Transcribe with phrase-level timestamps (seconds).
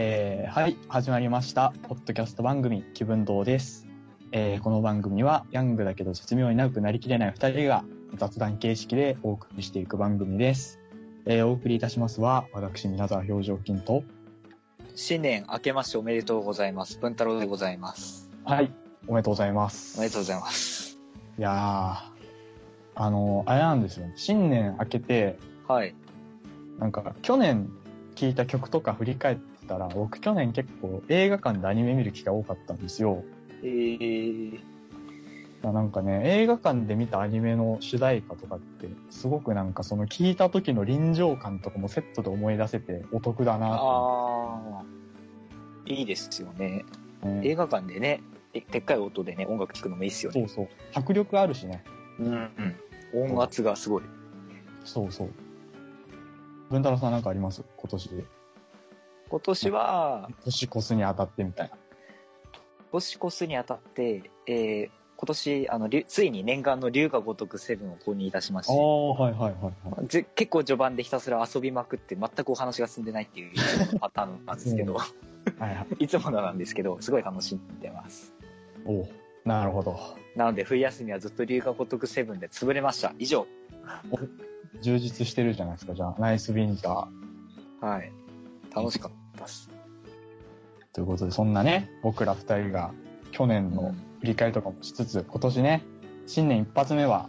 [0.00, 1.72] えーはい、始まりました。
[1.88, 3.88] ポッドキャスト番組、気分堂です。
[4.30, 10.78] えーこの番組は、ヤングだけど絶妙に長くなりきれない二人が雑談形式でお送りしていく番組です。
[11.26, 14.04] えーお送りいたしますは、私、皆沢表情筋と、
[14.94, 17.00] 新年明けましておめでとうございます。
[17.00, 18.30] 文太郎でございます。
[18.44, 18.72] はい、
[19.08, 19.98] おめでとうございます。
[19.98, 20.96] おめでとうございます。
[21.40, 21.54] いやー、
[22.94, 24.06] あの、あれなんですよ。
[24.14, 25.96] 新年明けて、はい。
[26.78, 27.68] なんか、去年
[28.14, 33.22] 聴いた曲とか振り返ったら、僕去年結構映画館でアニメ見る機会多かったんですよ。
[33.62, 34.60] えー、
[35.62, 46.84] なんかね、映画館で見たアニメの主題歌とかって、すごくなんかその聴いた時の臨場感とかもセットで思い出せてお得だなとあー、いいですよね。
[47.22, 48.20] 思って、映画館でね、
[48.52, 50.40] ででっかい音でね、音楽聴くのもいいですよね。
[50.40, 50.68] そうそう。
[50.94, 51.84] 迫力あるしね。
[52.18, 52.32] うん、う
[53.26, 53.32] ん。
[53.34, 54.02] 音圧がすごい。
[54.84, 55.30] そうそう。
[56.70, 57.62] 文太郎さんなんかあります？
[57.76, 58.24] 今年で。
[59.28, 61.76] 今年は、年越すにあたってみたいな。
[62.92, 70.06] 年越すにあたって、えー、今年、あの、ついに念願の龍が如くセブンを購入いたしまして、はいはいはいはい。
[70.06, 73.52] ぜ結構序盤でひたすら遊びまくって全くお話が進んでないっていう
[74.00, 75.04] パターンなんですけど、は
[75.58, 76.04] いはい。
[76.04, 78.32] いつものなんですけど、すごい楽しんでます。
[78.86, 79.08] おう
[79.44, 79.98] なるほど。
[80.36, 83.12] なので、冬休みはずっと龍が如くセブンで潰れました。
[83.18, 83.46] 以上。
[84.82, 85.94] 充実してるじゃないですか。
[85.94, 87.86] じゃあ、ナイスウィンター。
[87.86, 88.12] はい。
[88.74, 89.70] 楽しかったです。
[90.92, 92.92] ということで、そんなね、僕ら二人が
[93.30, 95.84] 去年の振り返りとかもしつつ、今年ね、
[96.26, 97.28] 新年一発目は、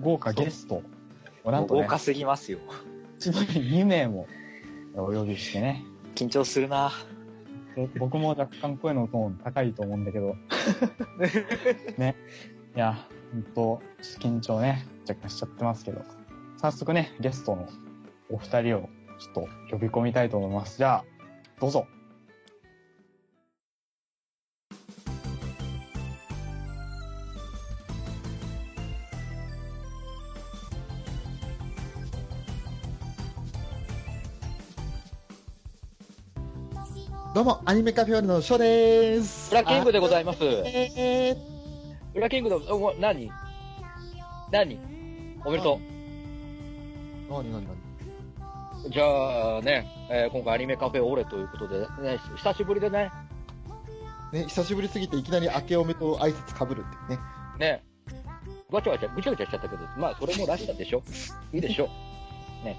[0.00, 0.82] 豪華ゲスト
[1.44, 2.58] をなんとね、豪華すぎますよ。
[3.18, 4.26] 一度に2名も
[4.94, 6.92] お呼びしてね、緊張するな
[7.74, 10.34] で僕も若干声のトーン高いと思うんだけど、
[11.98, 12.16] ね、
[12.74, 13.82] いや、ほんと、
[14.20, 16.02] 緊張ね、若干しちゃってますけど、
[16.56, 17.68] 早速ね、ゲストの
[18.30, 18.88] お二人を
[19.18, 20.78] ちょっと呼び込みたいと思います。
[20.78, 21.15] じゃあ、
[21.58, 21.86] どうぞ。
[37.34, 39.50] どうも、アニメカフェオレのショーでーす。
[39.50, 40.38] 裏キングでございます。
[40.42, 41.36] え
[42.14, 43.30] 裏キングの、お何？
[44.50, 44.78] 何？
[45.44, 47.85] おめでとー、なになになにう。
[48.88, 53.10] じゃあね、えー今回アニメカフェオレということで、ね、久しぶりでね、
[54.32, 57.20] ね、久しぶりすぎていきなり明けおめと挨拶かぶるってね。
[57.58, 57.84] ね、
[58.70, 61.02] わちゃわちゃ、ぐちゃぐちゃしちゃったけど、まあ、それもらしさでしょ。
[61.52, 61.86] いいでしょ。
[62.64, 62.76] ね。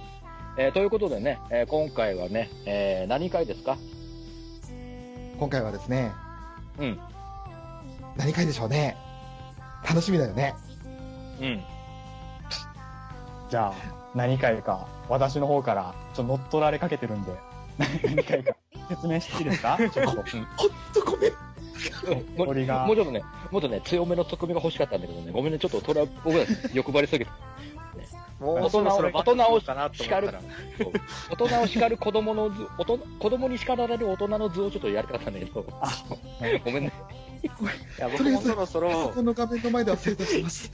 [0.58, 3.78] えーということでね、えー今回はね、えー何回ですか？
[5.40, 6.12] 今回はですね、
[6.80, 7.00] うん。
[8.16, 8.96] 何回でしょうね。
[9.88, 10.56] 楽しみだよね。
[11.40, 11.64] うん。
[13.50, 13.74] じゃあ、
[14.16, 17.32] 何回か、私の方から、ちょっと乗っ取られかけてるんで、
[18.04, 18.54] 何回か。
[18.90, 19.78] 説明していいですか？
[19.80, 20.02] ちょっと。
[20.12, 20.26] ほんと。
[21.06, 21.32] ごめん。
[22.38, 22.86] も鳥が。
[22.86, 25.98] もうちょっとね、もっとね、強めのツッコミが欲しかったんだけどね、ごめんね、ちょっと、僕
[26.38, 27.32] は欲張りすぎて。
[28.40, 29.90] もうそろそろバッとかなと思ったら。
[30.78, 30.92] そう。
[31.32, 35.66] 大人を叱る子供の図、大人子供に叱られる大人の図をちょっとやりたかったんだけど、
[36.64, 36.92] ごめんね。
[37.44, 37.48] い
[38.02, 40.72] や、僕もそろそろ、この画面の前では正座してます。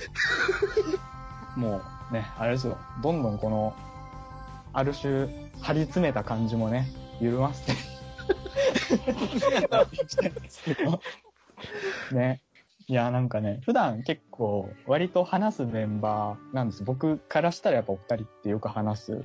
[1.56, 1.84] もう
[2.14, 2.78] ね、あれですよ。
[3.02, 3.76] どんどんこの、
[4.72, 5.28] ある種、
[5.62, 6.88] 張り詰めた感じもね、
[7.20, 7.74] 緩ませて。
[12.16, 12.42] ね。
[12.88, 16.84] いや、なんかね、普段結構、割と話すメンバーなんです。
[16.84, 19.24] 僕からしたらやっぱお二人ってよく話す。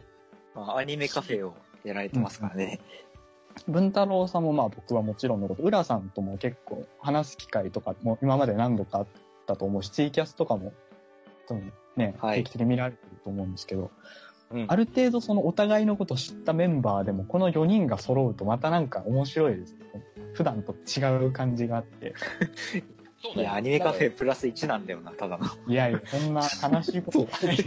[0.55, 2.81] まあアニメカフェをやられてますからね。
[3.66, 9.06] 文太郎さんもまあ僕はもちろんのこと、浦さんとも結構話す機会とかも今まで何度かあっ
[9.47, 10.72] たと思うし、ツイキャスとかも、
[11.48, 13.91] 多分ね、はい定期的に見られてると思うんですけど、
[14.50, 19.78] うんある程度そのお互いのことを知ったメンバーでも、この4人が揃うとまたなんか面白いですね。
[20.32, 22.14] 普段と違う感じがあって。
[23.22, 25.44] そ ういや、アニメカフェプラス1なんだよな、ただの。
[25.67, 26.43] いやいや、そんな
[26.73, 27.64] 悲しいことな いよ。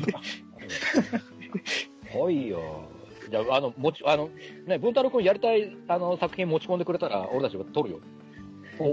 [2.23, 2.83] はいよ。
[3.29, 4.29] じゃあ、あの、もち、あの、
[4.65, 7.99] ね、文太郎君やりたい、あの、作品持ち込んでくれたら、俺たちが撮るよ。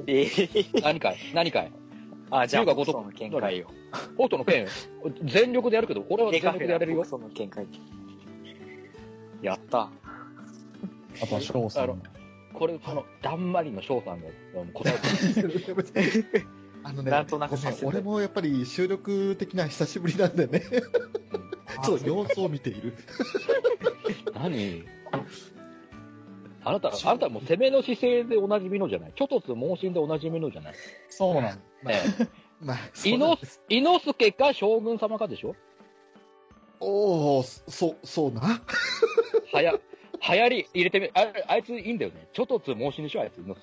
[0.06, 0.48] ええ
[0.82, 1.72] 何回何回
[2.30, 3.66] あ、じゃあ、龍が如く僕その見解を。
[4.16, 4.66] オートのペン、
[5.24, 7.04] 全力でやるけど、俺は全力でやれるよ。
[7.04, 7.66] その見解。
[9.42, 9.90] やった。
[11.22, 11.98] あとは翔さんも。
[12.52, 14.26] これ、その、だんまりの翔さんが
[14.56, 14.92] うん答え
[15.32, 16.46] て
[16.82, 20.60] あのね、 なんとなく俺もやっぱり収録的な久しぶりなんでね、
[21.84, 22.94] ちょっと様子を見ている。
[24.34, 24.84] 何？
[26.64, 29.12] あなた、あなたもう攻めの姿勢でおなじみのじゃない？
[29.14, 30.74] ちょとつ猛進でおなじみのじゃない？
[31.08, 31.48] そうなの。
[31.82, 32.00] まあね、
[32.60, 35.54] まあ、そうなんです伊之助か将軍様かでしょ？
[36.80, 38.62] おお、そ、そうな？
[39.52, 39.78] 早、流
[40.20, 42.28] 行り入れてみ、ああいついいんだよね。
[42.32, 43.60] ちょっとつ盲信でしょ、あいつ、猪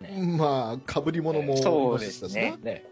[0.00, 2.56] 之まあ、被り物もそういましたしですね。
[2.62, 2.84] ね。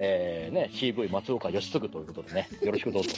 [0.00, 3.10] えー、ね、CV 松岡義嗣ということでね、よろしくどうぞ。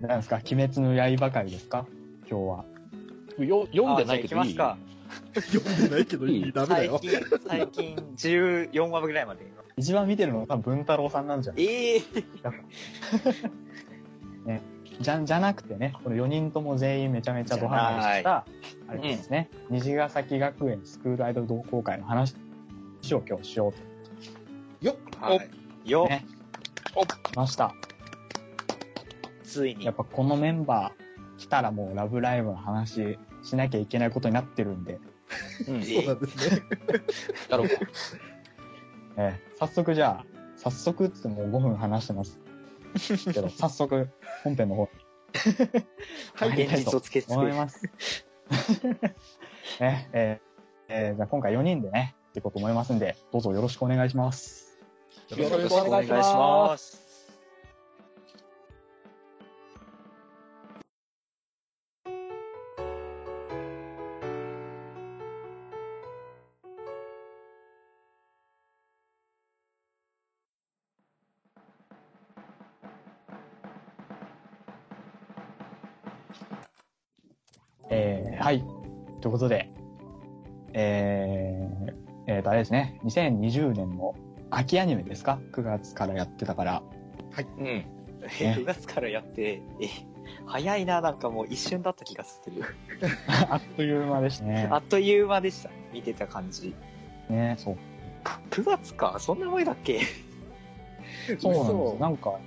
[0.00, 0.36] なんですか？
[0.50, 1.86] 鬼滅の刃会ですか？
[2.30, 2.64] 今日は。
[3.38, 4.54] よ読んでないけどいい。
[5.34, 6.98] 読んでないけどいい、ダメだよ。
[7.02, 9.46] 最近、最近14話ぐらいまで。
[9.76, 11.64] 一番見てるのは多分文太郎さんなんじゃない？
[11.66, 12.00] ええ。
[15.00, 18.44] じゃ、じゃなくてね、この4人とも全員めちゃめちゃドハマりした、
[18.86, 22.34] あれですね、虹ヶ崎学園スクールアイドル同好会の話
[23.12, 23.78] を今日しようと。
[24.86, 24.96] よっ。
[25.20, 25.50] はい。
[25.90, 26.24] よ、ね。
[26.94, 27.06] 思い
[27.36, 27.74] ました。
[29.44, 29.86] ついに。
[29.86, 29.94] やっ。
[29.94, 31.01] ぱこのメンバー
[31.42, 35.00] 来たらもうラブライブの話しなきゃいけないことになってるんで、
[35.68, 35.82] うん。
[35.84, 36.62] そうなんですね。
[37.48, 37.74] だろうか。
[39.16, 42.40] えー早速じゃあ、早速っつってもう5分話してます
[43.32, 44.08] けど、早速
[44.44, 44.82] 本編の方
[46.34, 47.82] はい、現実をつけつけ思います。
[49.80, 50.52] ね、えー
[50.88, 54.78] えーじゃあ今回4人でね、っていこうと思いますんで、どうぞよろしくお願いします。
[55.30, 57.01] よろしくお願いします
[79.32, 79.70] ことで、
[80.74, 81.94] えー、
[82.26, 84.14] えーと、あれですね、2020年の
[84.50, 86.82] 秋アニメですか ?9 月からやってたから、
[87.58, 87.66] うん。
[87.66, 87.86] え
[88.28, 89.88] 9月からやって、え、
[90.46, 92.62] 早いな、なんかもう一瞬だった気がする。
[93.50, 94.68] あっという間でしたね。
[94.70, 95.70] あっという間でした。
[95.92, 96.74] 見てた感じ。
[97.28, 97.76] ね、そう。
[98.50, 100.00] 9月かそんな前だっけ？
[101.38, 102.38] そうなんですなんか、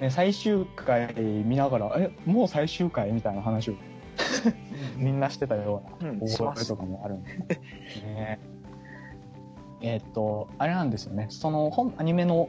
[0.00, 3.10] ね、最終回見ながら、え、もう最終回？
[3.12, 3.74] みたいな話を
[4.96, 7.30] みんなしてたような覚えとかもあるんで。
[8.04, 8.38] ね、
[9.80, 11.26] えーっと、あれなんですよね。
[11.30, 12.48] その本、アニメの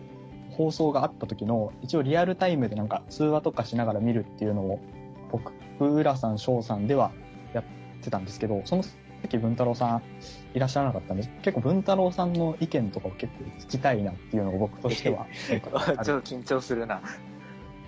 [0.51, 4.79] 放送があった時の、一応リアルタイムでなんか通話とかしながら見るっていうのを、
[5.31, 7.12] 僕、浦さん、翔さんでは
[7.53, 7.63] やっ
[8.01, 8.83] てたんですけど、その
[9.24, 10.01] 時文太郎さん
[10.53, 15.27] いらっしゃらなかったんで、結構文太郎さんの意見とかを結構聞きたいなっていうのが僕としては、
[16.03, 17.01] ちょっと緊張するな。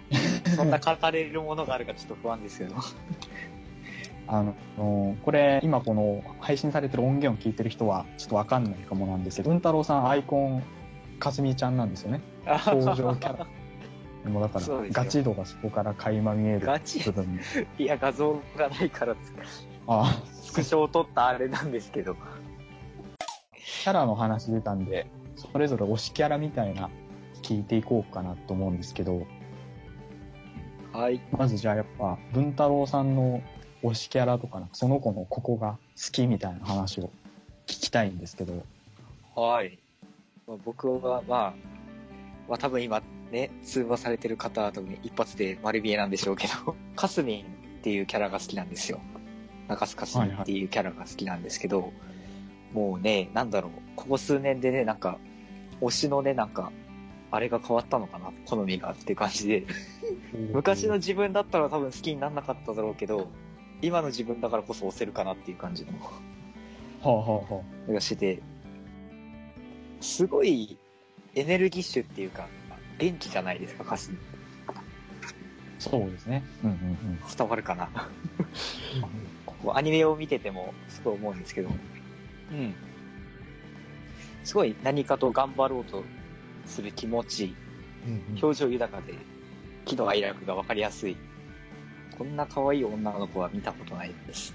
[0.55, 2.75] そんな語れるものがあるかちょっと不安ですけど。
[4.31, 4.43] あ
[4.77, 10.63] の、これ、今この配信されてる音源を聞いてる人はちょっとわかんないかもなんですけど、文太郎さんアイコン、
[11.17, 12.21] かすみちゃんなんですよね。
[12.45, 13.47] 登場キャラ。
[14.29, 17.39] もうだから、ガチ度がそこから垣間見えるガチ部分も。
[17.79, 19.15] いや、画像がないから、
[19.87, 22.15] あスクショを撮ったあれなんですけど。
[23.55, 26.91] キャラの話出たんで、それぞれ推しキャラみたいな
[27.41, 29.25] 聞いていこうかなと思うんですけど、
[30.93, 31.19] はい。
[31.31, 33.41] まずじゃあやっぱ、文太郎さんの
[33.83, 37.09] 推しキャラとかなんか、その子のここが好きみたいな話を
[37.67, 38.63] 聞きたいんですけど、
[39.35, 39.77] はい。
[40.47, 41.53] まあ僕は、まあ、
[42.47, 47.45] まあ多分今ね、通話されてる方は多分一発で丸見えなんでしょうけど、かすみんっ
[47.81, 48.99] ていうキャラが好きなんですよ。
[49.67, 51.93] 中須かすみんっていうキャラが好きなんですけど、
[52.73, 55.17] もうね、なんだろう、ここ数年でね、なんか、
[55.81, 56.71] 推しのね、なんか、
[57.31, 59.65] あれが変わったのかな、好みがっていう感じで、
[60.53, 63.27] 昔の自分だったら多分好きにならなかっただろうけど、
[63.81, 65.93] 今の自分だからこそ推せるかなっていう感じの。
[65.99, 66.09] は
[67.03, 67.91] あはあはあ。
[67.91, 68.41] がしてて、
[70.01, 70.77] すごい
[71.35, 72.47] エネルギッシュっていうか、
[72.97, 74.11] 元気じゃないですか、歌詞。
[75.79, 76.43] そうですね。
[76.63, 76.79] うんうんう
[77.13, 77.19] ん。
[77.37, 77.89] 伝わるかな。
[79.73, 81.69] アニメを見ててもすごい思うんですけど、
[82.51, 82.75] うん。
[84.43, 86.03] すごい何かと頑張ろうと
[86.65, 87.55] する気持ち、
[88.05, 89.15] うんうん表情豊かで、
[89.85, 91.17] 喜怒哀楽が分かりやすい。
[92.19, 94.53] こんな可愛い女の子は見たことないです。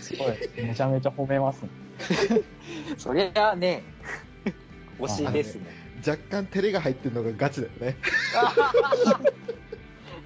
[0.00, 0.32] すごい。
[0.56, 1.68] めちゃめちゃ褒めますね。
[2.96, 3.82] そりゃあね、
[4.98, 5.66] 推しですね。
[5.98, 7.96] 若干照れが入ってるのがガチだよね。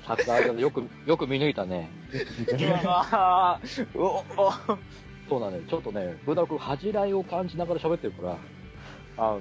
[0.06, 1.90] さすがだよく、よく見抜いたね。
[2.12, 4.52] うわーおお
[5.28, 5.62] そうだね。
[5.68, 8.36] ちょっとね、ブダ君恥じらいを感じながら喋ってるから、
[9.16, 9.40] あ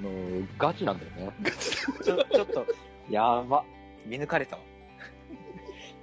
[0.58, 1.32] ガチなんだよね。
[2.02, 2.66] ちょ、ちょっと、
[3.08, 3.64] やば。
[4.06, 4.73] 見抜かれたわ。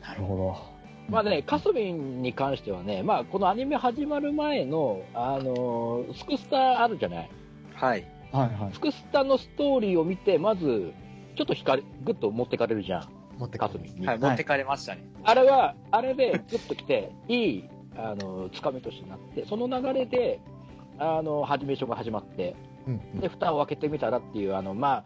[0.00, 0.56] なるほど。
[1.08, 7.30] まあね、カスミンに関してはね、まあこのアニメ始まる前の、あのースクスタあるじゃない？
[7.74, 8.06] はい。
[8.32, 8.72] はいはい。
[8.72, 10.92] スクスタのストーリーを見て、まず、
[11.36, 13.08] ちょっと光、ぐっと持ってかれるじゃん。
[13.38, 14.06] 持ってくるカスミンに。
[14.06, 15.04] はい、持ってかれましたね。
[15.24, 20.40] あれは、あれでグッと来て、いい、あの、つかみとしてなって、その流れで、
[20.98, 22.56] あの、ハジメーションが始まって、
[22.86, 25.04] うんうんで、蓋を開けてみたらっていう、あの、まあ、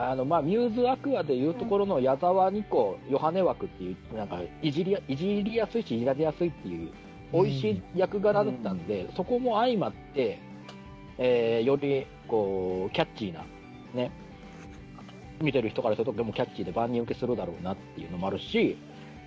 [0.00, 6.90] あの、まあ、ミューズアクアでいうところの矢沢ニコ、ヨハネ枠っていう、なんか、いじりや、いじりやすいし、いじられやすいっていう、
[7.32, 10.38] 美味しい役柄だったんで、そこも相まって、
[11.18, 13.44] えーより、こう、キャッチーな、
[13.92, 14.12] ね、
[15.42, 18.76] 見てる人からするととてもキャッチーで万人受けするだろうなっていうのもあるし、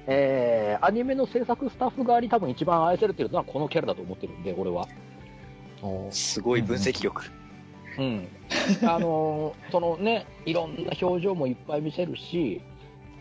[0.07, 4.87] えーアニメの制作スタッフ側に多分一番愛されてるのはこのキャラだと思ってるんで、俺は。
[6.11, 7.23] すごい分析力。
[7.25, 7.40] うん。
[8.87, 12.61] あのーそのね、いろんな表情もいっぱい見せるし、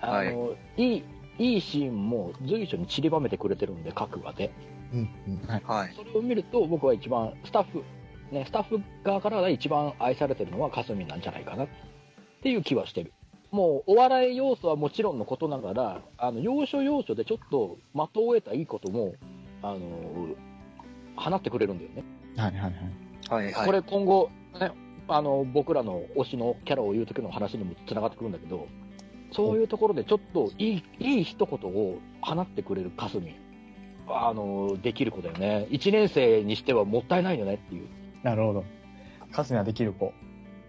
[0.01, 1.05] あのーい、い、
[1.39, 4.51] いいシーンも随所に散りばめてくれてるんで、各話で。
[4.93, 5.93] うんうんはい。
[5.95, 7.85] それを見ると、僕は一番、スタッフ、
[8.31, 11.69] ね、スタッフ側から一番愛されてるのはかすみなんじゃないかなっ
[12.43, 13.13] ていう気はしてる。
[13.51, 19.15] もう、お笑い要素はもちろんのことながら、あの、要所要所でちょっと的を得たいいことも、
[19.63, 20.51] あのー
[21.17, 22.05] 放ってくれるんだよね。
[22.37, 22.73] はいはいはい。
[23.29, 23.67] はい、はい。
[23.67, 24.73] これ今後、ね、
[25.09, 28.67] あの、僕らの推しのキャラを言う時の話にも繋がってくるんだけど、
[29.33, 33.35] そういうところでちょっといい、いい一言を放ってくれるかすみ。
[34.09, 35.67] あの、できる子だよね。
[35.71, 37.89] 一年生にしてはもったいないよねっていう。
[38.23, 38.65] なるほど。
[39.33, 40.13] カスにはできる子。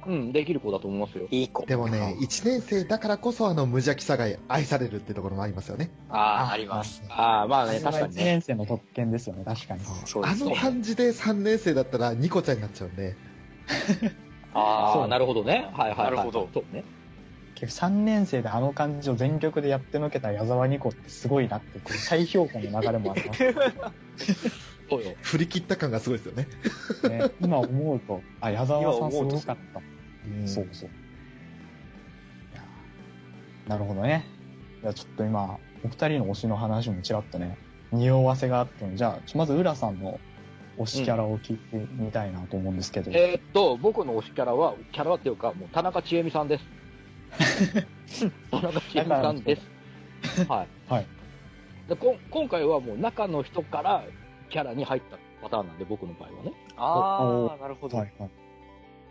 [0.08, 1.28] うん、できる子だと思いますよ。
[1.30, 1.66] いい子。
[1.66, 5.92] でもね、1年生だからこそあの無邪気さが愛されるってところもありますよね。
[6.10, 7.04] ああ、あります。。
[7.10, 8.24] ああ、まあね、1確かにね。
[8.24, 9.82] 年生の特権ですよね、確かに。
[9.82, 13.16] あそうですねの感じで3年生だったらニコちゃんになっちゃうんで。
[14.54, 15.70] ああ、そうなるほどね。
[15.74, 16.06] はいはい、はい。
[16.06, 16.84] なるほどそうね。
[17.56, 23.44] 結構3年生であの感じを全力でやってのけた矢沢ニコってすごいなって、再評価の流れもあります
[24.90, 25.16] そうよ。
[25.22, 26.48] 振り切った感がすごいですよね。
[27.10, 27.32] ね。
[27.40, 29.82] 今思うと、あ、矢沢さんすごかった。
[30.28, 30.90] うんそうそう。
[32.54, 32.64] いや
[33.68, 34.26] なるほどね。
[34.84, 37.58] いや、ちょっと今、お二人の推しの話もちらっとね、
[37.92, 40.20] 匂わせがあったので、じゃあ、まず浦さんの
[40.78, 43.12] 推しキャラを聞いてみたいなと思うんですけど。
[43.12, 46.66] えーっと、僕の推しキャラは、キャラはっていうか、もう田中千恵美さんです。
[48.52, 49.70] 田中千恵美さんです。
[50.48, 50.92] はい。
[50.92, 51.06] はい。
[51.88, 54.04] でこん今回はもう中の人から
[54.50, 56.54] キャラに入ったパターンなんで、僕の場合はね。
[56.78, 57.98] ああ、なるほど。
[57.98, 58.30] はいはい。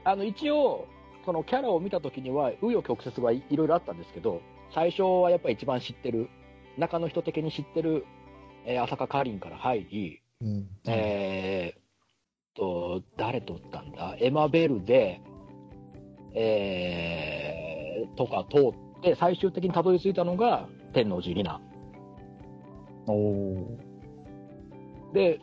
[0.05, 0.87] あの、一応、
[1.25, 4.41] そのキャラを見た時には、紆余曲折はいいろいろあったんですけど、
[4.73, 6.31] 最初はやっぱり一番知ってる、
[6.79, 8.07] 中の人的に知ってる、
[8.65, 10.69] えー浅香かりんから入り、うん。
[10.87, 11.83] えーっ
[12.55, 14.17] と、誰とったんだ？
[14.21, 15.21] エマベルで、
[16.35, 18.59] えー、とか通
[18.99, 21.61] って、最終的にたどり着いたのが天王寺リナ。
[23.07, 23.67] おー。
[25.13, 25.41] で、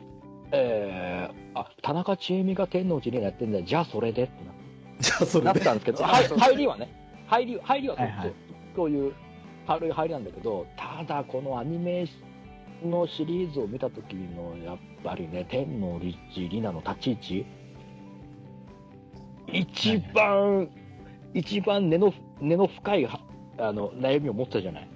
[0.52, 4.32] えー、あ、田中千恵美が天王寺リナやってんだじゃあそれでって
[5.00, 5.64] じゃあそなれで。
[5.66, 6.88] なったんですけど、はい 入りはね、
[7.26, 8.32] 入り、入りはそう,、はいはい
[8.74, 9.12] そういう
[9.66, 12.06] 軽い入りなんだけど、ただこのアニメ
[12.84, 17.46] のシリーズを見た時の、やっぱりね、天王寺リナの立ち位置、
[19.52, 20.68] 一番、
[21.34, 23.20] 一番根の、根の深いは
[23.58, 24.88] あの悩みを持ってたじゃない？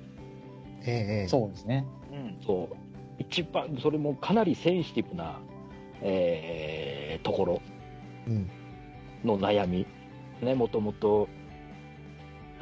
[0.84, 1.86] ええええそうですね。
[2.12, 2.38] うん。
[2.44, 2.76] そう。
[3.18, 5.40] 一番、それもかなりセンシティブな、
[6.00, 7.62] えーところ
[8.26, 8.50] うん。
[9.24, 9.86] の悩み。
[10.42, 11.28] ね、もともと、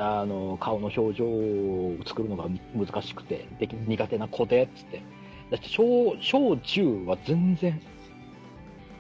[0.01, 5.03] あの、顔の表情を作るのが難しくて、でき苦手な子で、つって。
[5.51, 7.81] だって小、小中は全然、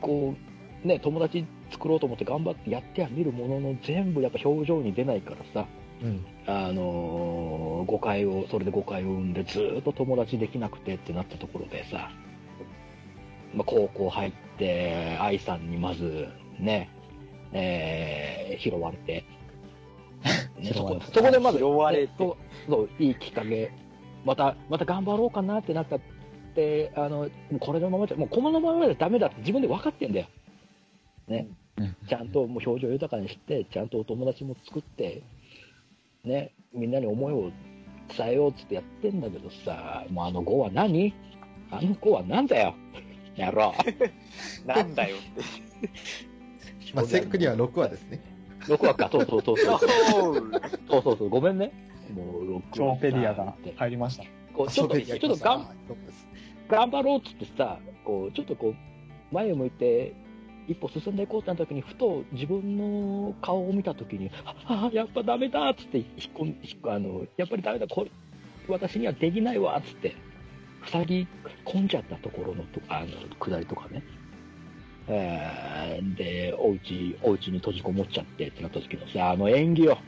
[0.00, 0.34] こ
[0.84, 5.66] う、ね、友達作ろうと思って頑張ってやってはみるものの、全部やっぱ表情に出ないからさ、
[6.02, 6.24] うん。
[6.46, 12.10] あのー誤解を、それで誤解を生んで、ずーっと友達できなくてってなったところでさ、
[13.54, 16.28] まあ、高校入って、愛さんにまず、
[16.58, 16.90] ね、
[17.52, 19.24] えー拾われて、
[20.60, 22.36] ね、そこそこでまず、拾われてそ
[22.68, 23.72] ういいきっかけ、
[24.24, 26.00] また、また頑張ろうかなってなったっ
[26.54, 30.26] て、あの、これのままじゃ、もうこのままじゃダメだって自分で分かってんだよ。
[31.28, 31.48] ね。
[31.78, 31.96] うん。
[32.08, 35.22] ちゃんともう表情豊かにして、ちゃんとお友達も作って、
[36.24, 37.50] ね、みんなに思いを
[38.16, 41.14] 伝えようっつってやってんだけどさ、もうあの子は何？
[41.70, 42.74] あの子はなんだよ
[43.36, 43.72] やろ
[44.64, 44.66] う。
[44.66, 45.90] なんだよって。
[46.94, 48.20] まあ、正確には6話ですね。
[48.74, 49.78] 6話か、そう そうそうそう。
[49.78, 51.72] そうそうそう、ごめんね。
[52.14, 52.60] もう6話。
[52.72, 54.24] 超ペディアが入りました。
[54.54, 55.68] こうちょっと、ちょっとがん
[56.68, 58.74] 頑張ろうっつってさ、こう、ちょっとこう、
[59.34, 60.14] 前を向いて、
[60.68, 64.30] 一歩進んでいこうってなった時に、ふと自分の顔を見た時に、
[64.66, 68.10] ああ、やっぱダメだっつって引っ込ん、引っあの、やっぱりダメだ、これ、
[68.68, 70.14] 私にはできないわっつって、
[70.86, 71.26] 塞ぎ
[71.64, 73.08] 込んじゃったところのとあの
[73.38, 74.02] 下りとかね。
[75.12, 79.98] えーで、お家、お家に閉じこもっちゃってってなった時のさ、あの演技よ。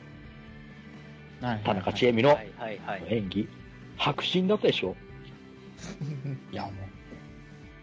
[1.64, 2.38] 田中千恵美の。
[3.08, 3.48] 演技。
[3.98, 4.96] 迫真だったでしょ
[6.52, 6.72] いや、もう、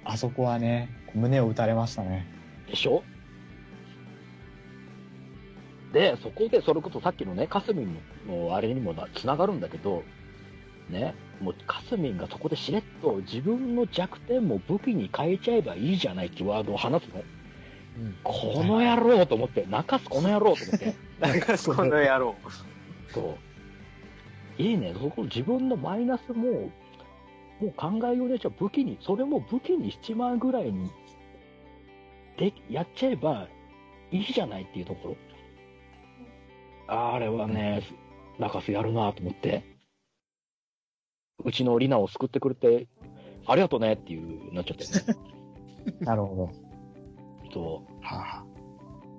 [0.05, 2.25] あそこはね、胸を打たれましたね。
[2.67, 3.03] でしょ
[5.93, 7.97] で、そこで、それこそさっきのね、かすみん
[8.27, 10.03] のあれにもなつながるんだけど、
[10.89, 17.21] ね、もうかすみんがそこでしれっと自分の弱点も武器に変えちゃえばいいじゃないってワードを放つの。
[17.97, 20.95] うんこの野郎と思って、泣かすこの野郎と思って。
[21.19, 22.35] なんかその野郎。
[23.09, 23.37] そ
[24.57, 24.61] う。
[24.61, 26.69] いいね、そこ自分のマイナスも、
[27.59, 30.89] もう考えようでしょ、武器に、それも武器にしちまうぐらいに、
[32.37, 33.47] で、やっちゃえば
[34.11, 35.17] いいじゃないっていうところ。
[36.87, 37.83] あれはね、
[38.37, 39.63] 中洲やるなと思って。
[41.43, 42.87] うちのリナを救ってくれて、
[43.45, 45.17] ありがとうねっていう、なっちゃってね。
[46.01, 47.51] なるほど。
[47.51, 48.05] そう。
[48.05, 48.43] は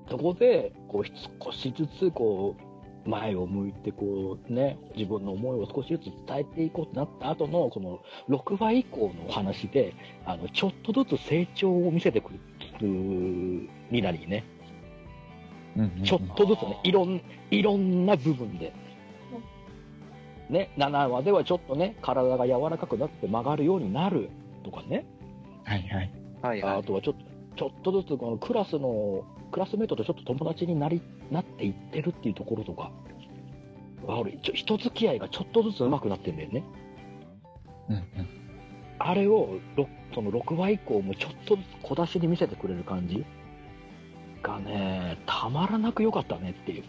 [0.09, 12.41] そこで、こう、少しずつ、こう、前を向いて、こう、ね、自分の思いを少しずつ伝えていこうとなった後の、この、6話以降のお話で、あの、ちょっとずつ成長を見せてくる、
[13.91, 14.45] リナリーね。
[15.77, 18.73] うんうんちょっとずつね、いろん、いろんな部分で。
[20.51, 24.31] ね、7話ではちょっとね、体が柔らかくなって曲がるようになる
[24.65, 25.07] とかね。
[25.65, 26.13] はいはい。
[26.43, 26.79] はいはい。
[26.79, 27.21] あとはちょっと、
[27.57, 32.91] ちょっとずつこのクラスの、クラスメートとちょっと友達になり、なっていってるっていうところとか、
[34.09, 36.65] あ俺、ちょ人付き合いがちょっとずつ上手くなってんだよね。
[37.89, 38.05] うんうん。
[38.99, 43.25] あれを、ろその6話以降もちょっとずつ小出しに見せてくれる感じ
[44.43, 46.85] がね、たまらなく良かったねっていう。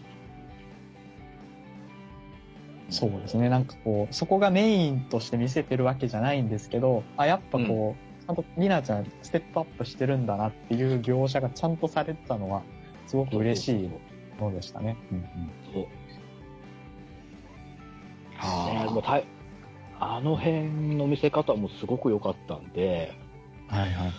[2.92, 3.48] そうですね。
[3.48, 12.62] なんかこう、そこがメインとして見せてるわけじゃないんですけど、あ、やっぱこう、ちゃんとリナちゃんステップアップしてるんだなっていう描写がちゃんとされてたのは、
[13.06, 13.90] すごく嬉しい
[14.38, 14.96] ものでしたね。
[15.10, 15.24] うんうん。
[15.72, 15.86] そう。
[18.36, 19.24] はねもうたい
[20.00, 23.14] あの辺の見せ方もすごく良かったんで、
[23.68, 24.12] はいはい。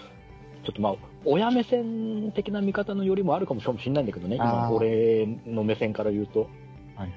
[0.65, 6.47] ちょっとまあ、親目線的な見方のよりもあるかもしれないんだけどね、今、俺の目線から言うと、
[6.95, 7.11] はいはい。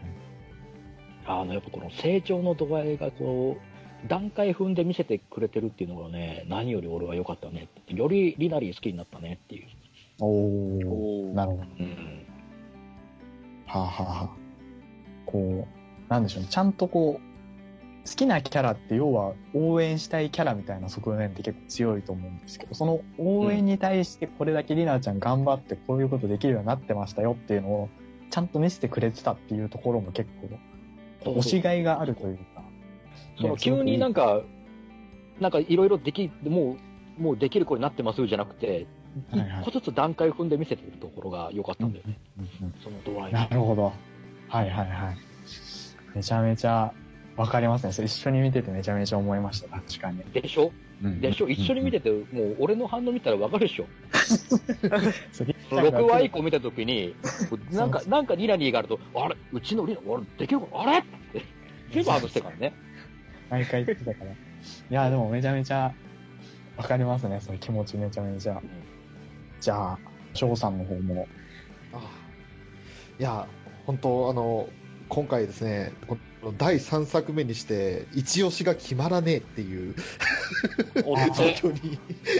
[1.27, 3.57] あの、やっぱこの成長の度合いがこ
[4.05, 7.69] う、段階踏んで見せてくれてるっていうのがね、何より俺は良かったね。
[7.89, 9.67] よりリナリー好きになったねっていう。
[10.21, 10.89] おー。
[10.89, 11.63] おーなるほど。
[11.81, 12.27] うん。
[13.67, 14.31] はあ、はあはあ、
[15.27, 16.49] こう、なんでしょうね。
[16.51, 17.27] ちゃんとこう、
[18.09, 27.89] 好きなキャラって要は応援したいキャラみたいな側面って結構強いと思うんですけど、その応援に対してこれだけリナちゃん頑張ってこういうことできるようになってましたよっていうのを
[28.31, 30.57] ちゃんと見せてくれてたっていうところも結構、
[31.23, 32.63] 推しがいがあるというか。
[33.39, 34.43] そのね急になんか、か、
[35.41, 36.77] なんかいろいろでき、も
[37.19, 38.87] う、もうできる子になってますじゃなくて、
[39.31, 42.19] はいはい一個ずつ段階踏んで見せてるところが良かったんだよね。
[42.39, 43.93] うんうんその度合いなるほど。
[44.49, 45.17] はいはいはい。
[46.15, 46.93] めちゃめちゃ
[47.37, 47.93] わかりますね。
[47.93, 49.69] それ一緒に見ててめちゃめちゃ思いました。
[49.69, 50.23] 確かに。
[50.33, 50.71] でしょ？
[51.21, 51.49] でしょ？
[51.49, 52.11] 一緒に見てて。
[52.11, 53.87] て、もう俺の反応見たらわかるでしょ？
[55.33, 57.15] それ6話以降見たときに、
[57.71, 59.37] なんか、なんかリナニーがあると、あれ？
[59.53, 60.67] うちのリナ、あれできるか？
[60.73, 60.99] あれ？
[60.99, 61.43] って、
[61.91, 62.73] 全部外してからね。
[63.51, 64.31] 毎回言ってたから。
[64.31, 64.35] い
[64.91, 65.95] や、でもめちゃめちゃ
[66.77, 67.41] わかりますね。
[67.41, 68.61] その気持ちめちゃめちゃ。
[69.61, 69.99] じゃあ、
[70.35, 71.29] 翔さんの方も。
[71.93, 72.01] ああ
[73.19, 73.47] いや、
[73.87, 74.69] 本当あの、
[75.09, 75.93] 今回ですね、
[76.53, 79.95] 第3作目にして、一押しが決まらねえっていう
[80.95, 81.99] 状況 に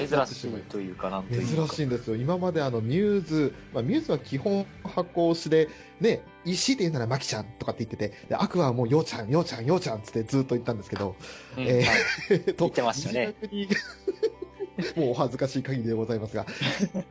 [0.09, 1.67] 珍しいというか、なんというか。
[1.67, 2.17] 珍しいんですよ。
[2.17, 5.69] 今まであの、ミューズ、まあ、ミューズは基本箱推しで、
[6.01, 11.17] ね、石で言うならマキちゃんとかって言ってて、でアクアはもうようちゃん、ようちゃん、ようちゃんってずっと言ったんですけど、
[11.57, 13.35] うんえー 言ってましたね。
[14.95, 16.45] もうお恥ずかしい限りでございますが、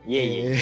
[0.06, 0.52] いえいえ。
[0.52, 0.56] えー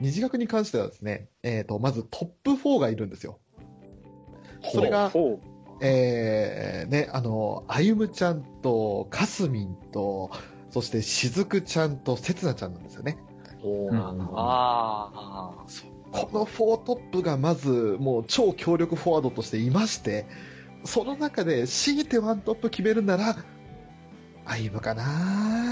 [0.00, 3.38] 二次学に関してはですね、えっ、と、まずトップ4がいるんですよ。
[4.62, 5.10] それが、
[5.80, 10.30] えー、ね、あの、あゆむちゃんと、かすみんと、
[10.70, 13.18] そしてしずくちゃんとせつなちゃんなんですよね。
[13.62, 13.96] おうん
[14.34, 15.54] ああ。
[16.12, 20.26] この4トップがまず、もう超強力フォワードとしていまして、
[20.84, 23.36] その中で強いてワントップ決めるなら、
[24.44, 25.04] あゆむかな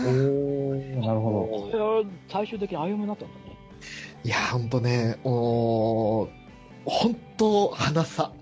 [0.07, 3.57] おー、なるほこれは最終的に歩むになったんだね。
[4.24, 6.29] いや、ほんとね、おー
[6.85, 8.33] ほんと、花さ。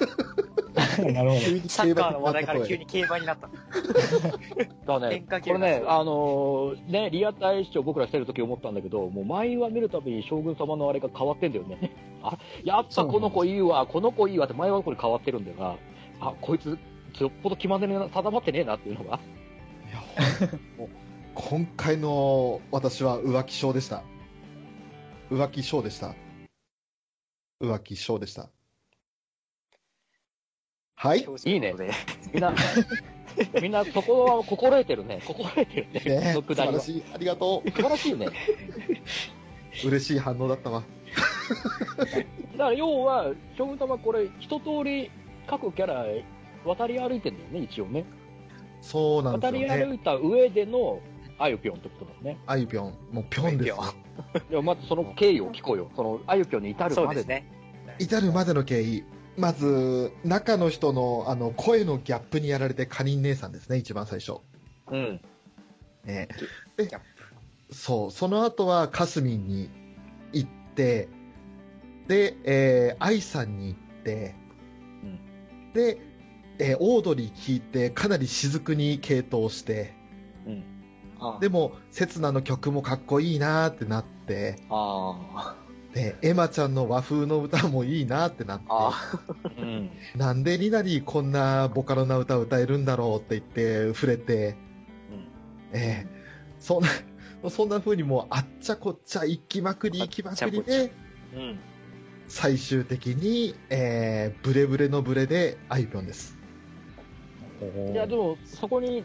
[0.00, 0.44] ど。
[1.12, 3.48] なるほ急にサッカーの話題から急に競馬になった。
[4.86, 11.90] だね、これね、あのーね、リアタイ視聴僕らしてる時思ったんだけど、もう毎話見るたびに将軍様のあれが変わってんだよね。
[12.22, 15.76] あ、やっぱこの子いいわ、この子いいわって毎話これ変わってるんだよな。
[16.20, 16.78] あ、こいつ、
[17.20, 19.18] よっぽど決まってねえな、定まってねえなっていうのが。
[19.18, 20.48] いや、
[21.34, 24.02] 今回の私は浮気症でした。
[25.30, 26.14] 浮気症でした。
[27.60, 28.50] 浮気症でした。
[31.04, 31.26] はい。
[31.44, 31.74] いいね
[32.32, 32.54] みんな、
[33.60, 35.20] みんなそこは心得てるね。
[35.26, 36.20] 心得てるね。
[36.22, 37.14] ねそのくだりは素晴らしい。
[37.14, 38.26] ありがと素晴らしいね。
[39.84, 39.88] う。
[39.88, 40.82] 嬉しい反応だったわ。
[42.00, 42.24] だか
[42.56, 45.10] ら要は、将軍様これ、一通り
[45.46, 46.06] 各キャラ
[46.64, 48.06] 渡り歩いてんだよね、一応ね。
[48.80, 49.68] そうなんです渡り。
[49.68, 51.00] 歩いた上での
[51.36, 52.38] あゆぴょんってことだね。
[52.46, 53.76] あゆぴょん、もうぴょんですよ。
[54.48, 55.90] でもまずその経緯を聞こうよ。
[55.94, 57.46] そのあゆぴょんに至るまですそうでね。
[57.98, 59.04] 至るまでの経緯。
[59.36, 64.40] まず、中の人の、あの、声のギャップにやられて、カニン姉さんですね、一番最初。
[64.90, 65.20] うん。
[66.04, 66.28] ね。
[66.78, 67.00] ギャッ
[67.70, 69.70] そう、その後はカスミンに
[70.32, 71.08] 行って、
[72.06, 74.34] で、えー、愛さんに行って、
[75.02, 75.98] うんで、
[76.58, 79.94] えーオードリー聞いて、かなり雫に傾倒して、
[80.46, 80.64] うん。
[81.18, 85.56] あでも、刹那の曲もかっこいいなーってなって、あ
[85.94, 88.92] で、エマちゃんの和風の歌もいいなってなって、あ
[89.56, 89.90] うん。
[90.16, 94.56] なんでリナリーこんなボカロな歌歌えるんだろうって言って触れて、
[95.72, 96.06] ええ
[96.58, 96.88] そんな、
[97.50, 100.92] そんな風にもうあっちゃこっちゃ行きまくり行きまくりで、
[101.34, 101.58] うん。
[102.26, 106.36] 最終的に、えー、ブレブレのブレでアイピョンです。
[107.92, 109.04] いや、でも、そこに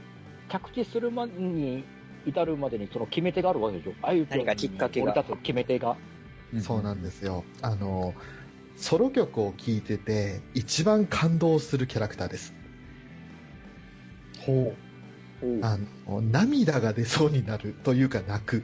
[0.50, 1.84] 着地するまでに
[2.26, 3.94] 至るまでにその決め手があるわけでしょ。
[4.02, 5.96] あゆぴょんに何かきっかけが降り立つ決め手が。
[6.58, 7.46] そうなんですよ。
[7.62, 8.16] あの、
[8.76, 12.54] ソロ曲を聴いてて、一番感動するキャラクターです。
[14.40, 14.74] ほ
[15.62, 18.64] あの、涙が出そうになるというか泣く。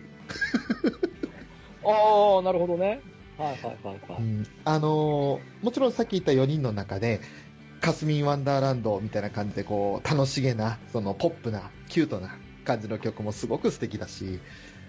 [1.84, 3.02] ああ、なるほどね。
[3.38, 4.22] はいはいはいはい。
[4.22, 7.22] うんあのもちろんさっき言った4人の中で、
[7.82, 14.40] カスミン・ワンダーランドみたいな感じで、こう、楽しげな、そのポップな、キュートな感じの曲もすごく素敵だし、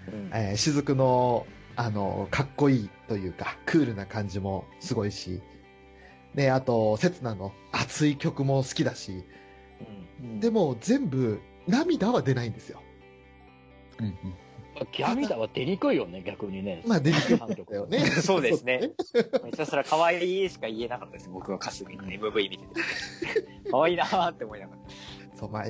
[0.07, 1.45] うんえー雫の、
[1.77, 5.41] あの、かっこいいというか、クールな感じもすごいし、
[6.33, 9.23] で、あと、刹那の熱い曲も好きだし、
[10.19, 12.81] うんでも全部、涙は出ないんですよ。
[13.99, 14.03] う。
[14.03, 14.15] うんうん
[14.99, 16.83] 涙は出にくいよね、逆にね。
[16.85, 17.99] まあ、出にくいんだよね。
[18.21, 18.91] そうですね。
[19.43, 21.29] めっちゃそれは可愛いしか言えなかったです。
[21.29, 22.81] 僕はカスミの MV 見てて。
[23.71, 24.81] 可愛いなーって思いながら。
[25.35, 25.63] そう、まあ、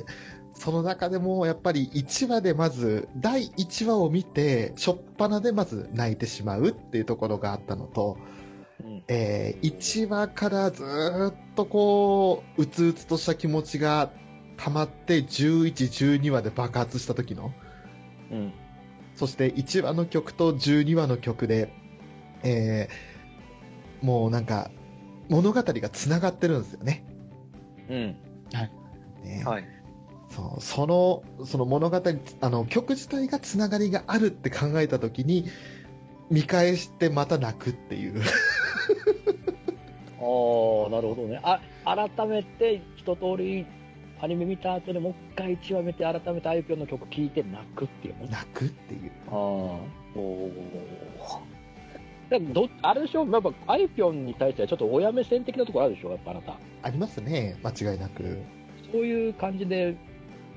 [0.58, 8.18] その中でも、やっぱり1話でまず、第1話を見て、しょっぱなでまず泣いてしまうっていうところがあったのと、
[8.82, 14.10] うんえー、1話からずーっとこう、うつうつとした気持ちが
[14.56, 17.52] 溜まって、11、12話で爆発した時の、
[18.32, 18.52] うん。
[19.14, 21.72] そして1話の曲と12話の曲で、
[22.42, 24.72] えー、もうなんか、
[25.28, 27.04] 物語が繋がってるんですよね。
[27.88, 28.16] うん。
[29.22, 29.77] ねはい。
[30.30, 32.02] そう、その、その物語、
[32.40, 35.46] あの、曲自体がつながりがあるって考えたときに、
[36.30, 38.20] 見返してまた泣くっていう。
[40.20, 40.24] あ
[40.86, 41.40] あ、なるほどね。
[41.42, 43.64] あ、改めて一通り
[44.20, 48.28] アニメ見た後でもう一回一話見て改めてあゆぴょんの曲聴いて泣くっていうね。
[48.30, 49.12] 泣くっていう。
[49.28, 49.34] ああ。
[49.34, 50.50] おー。
[52.30, 53.24] でもど、あれでしょ？
[53.26, 56.10] やっぱあゆぴょんに対してはちょっと親目線的なところあるでしょ？
[56.10, 56.58] やっぱあなた。
[56.82, 58.38] ありますね、間違いなく。
[58.92, 59.96] そういう感じで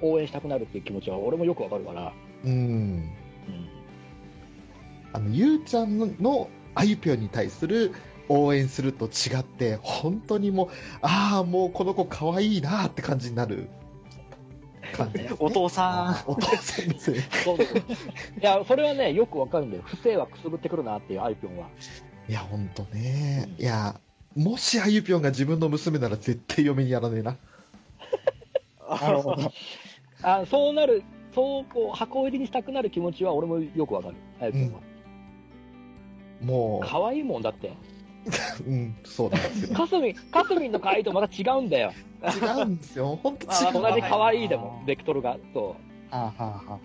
[0.02, 2.14] 応援したくなるっていう気持ちは俺もよくわかるから。
[2.44, 2.52] うん。
[2.52, 3.12] うん。
[5.14, 7.94] あの、ゆうちゃんのあゆぴょんに対する
[8.30, 10.70] 応援すると違って、本当にもう、
[11.02, 13.68] ああ、もうこの子可愛いなって感じになる
[14.92, 17.28] 感じですね、 お父さお父さんですね。
[17.44, 17.78] そうそう。
[17.78, 17.82] い
[18.42, 19.84] や、それはね、よくわかるんだよ。
[19.86, 21.68] 不正はくすぶってくるなっていうあゆぴょんは。
[22.30, 23.50] いや、本当ね。
[23.58, 24.00] いや、
[24.36, 27.32] もしあゆぴょんが自分の娘なら絶対嫁にやらねえな。
[27.32, 27.38] ん。
[29.02, 29.52] なるほど。
[30.24, 31.04] あそうなる、
[31.34, 34.16] そうこう箱入りにしたくなる気持ちは俺もよくわかる。
[34.40, 34.80] あゆぴょんは。
[36.42, 37.70] も可愛いもんだって。
[38.68, 39.76] う、うん、そうなんですよ。
[39.76, 41.92] かすみん、かすみんの可愛いとまた違うんだよ。
[42.24, 43.20] 違うんですよ。
[43.24, 43.52] 本当違う。
[43.88, 45.38] あ同じ可愛いでも、ベクトルが。
[45.54, 45.76] そ
[46.12, 46.80] はあはあは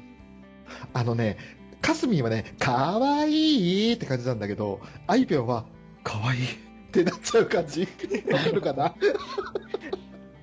[0.94, 1.36] あのね、
[1.80, 5.66] かすみんはね、かわいいって感じなんだけど、あいぴょんは、
[6.02, 6.46] かわいいっ
[6.90, 7.86] てなっちゃう感じ。
[8.32, 8.86] わかるかな？
[8.86, 8.94] あ。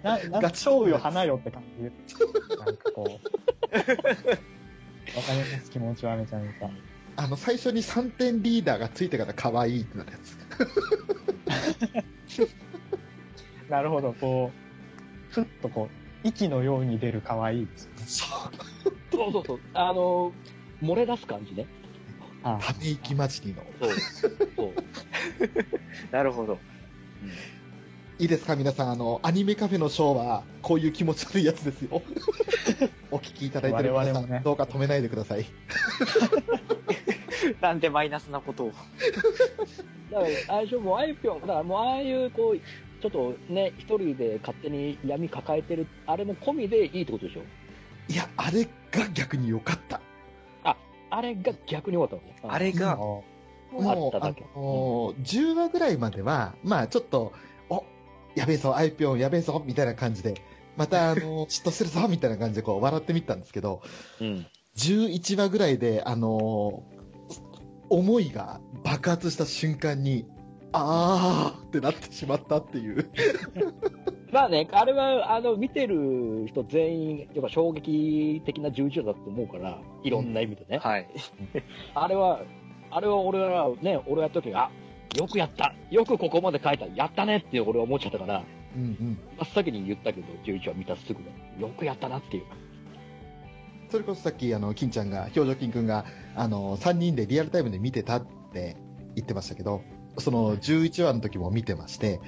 [0.04, 1.84] な、なんか、蝶よ花よって感じ。
[1.84, 1.90] な
[2.70, 3.76] んかこう。
[5.18, 6.70] わかります、気持ちはめちゃめちゃ。
[7.16, 10.38] あの、最初に3点リーダーがついてからかわいいってなるやつ。
[13.70, 15.90] なるほど、こう、ふっとこ
[16.24, 17.90] う、息のように出る可愛いです。
[18.06, 18.50] そう。
[18.90, 18.96] う。
[19.12, 19.60] そうそうそう。
[19.74, 20.34] あの、
[20.82, 21.68] 漏れ出す感じね。
[22.44, 23.64] はため息混じりの。
[23.80, 23.90] そう。
[24.56, 24.74] そう。
[26.12, 26.54] なるほど。
[26.54, 26.58] い
[28.24, 32.02] いいですか皆さん、あの、アニメカフェのショーは、こういう気持ち悪いやつですよ。
[33.12, 35.46] お聞きいただいてる皆さん、ねどうか止めないでください。
[37.60, 38.72] なんでマイナスなことを。
[40.10, 42.60] だから、もうあいぴょん、だからもうああいう、こう、
[43.02, 47.42] ちょっとね、一人で勝手に闇抱えてる、あれも込みでいいってことでしょ？
[48.08, 50.00] いや、あれが逆に良かった。
[51.10, 52.54] あれが逆に良かったの？
[52.54, 53.26] あれが、も
[53.82, 57.34] あう、あっただけのー10話ぐらいまでは、まあちょっと、お、
[58.36, 60.36] やべえぞ、アイピョンやべえぞ、みたいな感じで、
[60.76, 63.82] また、あのー 嫉妬するぞ、みたいな感じでこう笑ってみたんですけど、
[64.20, 64.46] うん。
[64.76, 66.94] 11話ぐらいで、あのー
[67.90, 70.26] 思いが爆発した瞬間に、
[70.72, 73.12] あーってなってしまったっていう。
[74.34, 80.80] まあね、あれは、あの、見てる人全員、やっぱ衝撃的な11話だと思うから、いろんな意味でね。
[80.80, 81.08] はい。
[81.94, 82.42] あれは、
[82.90, 84.72] あれは俺はね、俺やった時あ、
[85.16, 88.44] よくやったよくここまで書いたやったねって俺は思っちゃったから、
[88.76, 89.20] うんうん。
[89.38, 92.44] 真っ先に言ったけど、11話見たすぐね、よくやったなっていう。
[93.90, 98.76] それこそさっき、あの、金ちゃんが、表情筋くんが、あの、3人でリアルタイムで見てたって
[99.16, 99.82] 言ってましたけど、
[100.18, 102.20] その11話の時も見てまして、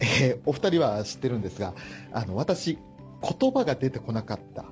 [0.00, 1.74] えーお二人は知ってるんですが、
[2.12, 2.78] あの、私、
[3.22, 4.66] 言葉が出てこなかった。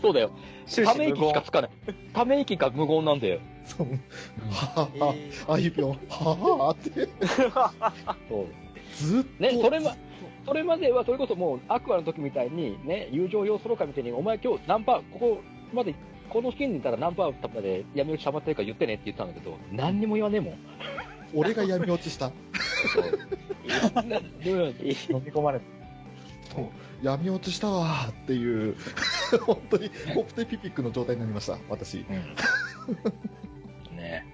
[0.00, 0.30] そうだよ。
[0.66, 1.70] 終ため息しかつかない。
[2.12, 3.40] ため息が無言なんだよ。
[3.64, 3.86] そう、
[4.50, 6.34] はえはは、ーあゆぴょん、は
[6.66, 7.08] はって、
[8.28, 8.46] そう。
[8.96, 9.42] ずっと。
[9.42, 9.96] ね、それま、
[10.46, 15.40] それまではそれこそもう、アクアの時みたいに、ね、友情要素ロカみたいに、お前今日何パー、ここ
[15.72, 15.94] まで、
[16.28, 20.54] この金にいたら何パーまで闇落ち溜まってるか言ってねって言ったんだけど、何にも言わねえもん。
[21.34, 22.26] 俺が闇落ちした。
[22.26, 22.32] 飲
[24.44, 25.64] み込まれて。
[27.02, 28.76] 闇落ちしたわーっていう、
[29.44, 32.06] 本当に、コプテピピックの状態になりました、私。
[33.92, 34.24] ね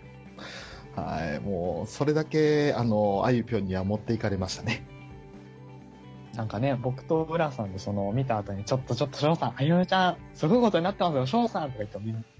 [0.95, 4.87] はい、もう、それだけ、あの、あゆぴょんには持っていかれましたね。
[6.37, 12.34] なんかね、僕と浦さんでその見た後に、ちょっとちょっと翔さん、あゆめちゃん、すごいことになってますよ、翔さんとか言ってもみんな、はぁ、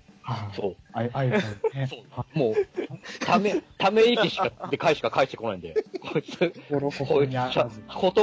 [0.55, 0.77] そう。
[0.93, 1.43] あゆ、あゆちゃん、
[1.81, 1.89] ね、
[2.33, 2.55] もう、
[3.21, 6.39] ため、ため息しか、で返しか返してこないんで、こいつ。
[6.71, 6.81] 言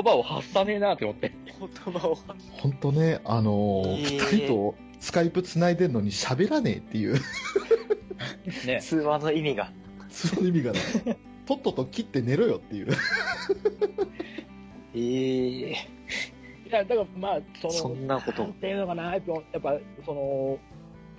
[0.04, 1.32] 葉を発さねえなって思って。
[1.46, 2.18] 言葉を。
[2.54, 7.16] 本当ね、あのえー二人とスカイプ繋いでんのに喋らねえっていう、
[8.66, 8.80] ね。
[8.82, 9.72] 通話の意味が。
[10.10, 10.80] その意味がね、
[11.46, 12.88] とっとと切って寝ろよっていう。
[14.94, 20.60] ええいや、だからまあ、その、そんなことなんていうのかな、やっぱ、やっぱその、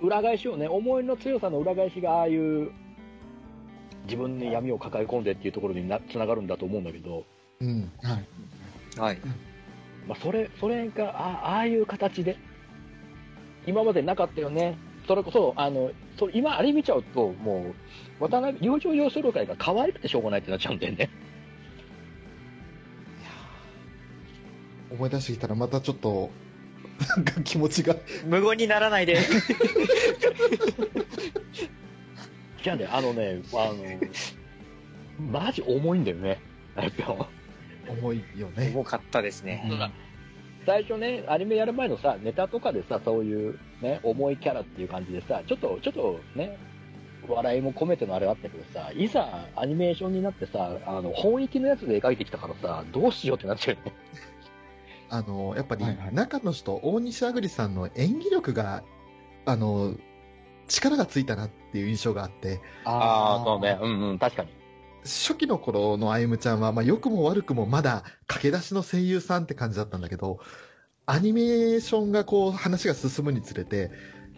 [0.01, 2.71] 裏返しをね、思いの強さの裏返しが、ああいう、
[4.05, 7.23] 自分に闇を抱え込んでっていうところにな、つながるんだと思うんだけど、
[7.61, 7.91] うん。
[8.01, 8.99] はい。
[8.99, 9.19] はい。
[10.07, 12.37] まあ、それ、それが、あああいう形で、
[13.65, 14.77] 今までなかったよね。
[15.07, 17.73] それこそ、あの、そ今、あれ見ちゃうと、も
[18.19, 21.09] う、渡辺、友情要素会が可愛くてしょうがないってなっちゃうんだよね。
[24.93, 26.29] 思い出してきたらまたちょっと、
[27.07, 29.17] なんか気持ちが、無言にならないで。
[32.63, 33.83] じゃあね、あのね、あの、
[35.19, 36.39] マジ重いんだよね。
[36.75, 37.27] やっぱ
[37.87, 38.71] 重いよね。
[38.73, 39.65] 重かったですね。
[39.69, 39.91] そうだ
[40.65, 46.57] 最初ね、アニメやる前のさ、ネタとかでさ、そういうね、重いキャラっていう感じでさ、ちょっと、ちょっとね、
[47.27, 53.93] 笑いも込めてのあれあったけどさ、いざアニメーションになってさ、あの、本域のやつで描いてきたからさ、どうしようってなっちゃうよね。
[55.09, 58.83] あの、やっぱりはいはい中の人、大西あぐりさんの演技力が、
[59.45, 59.95] あの、
[60.67, 62.61] 力がついたなっていう印象があって、
[63.81, 64.49] うんうん、確かに。
[65.03, 70.39] 初期の頃のあゆむちゃんは、まあ、良くも悪くもまだ駆け出しの声優さんって感じだったんだけど、
[71.05, 73.91] アニメーションがこう話が進むにつれて、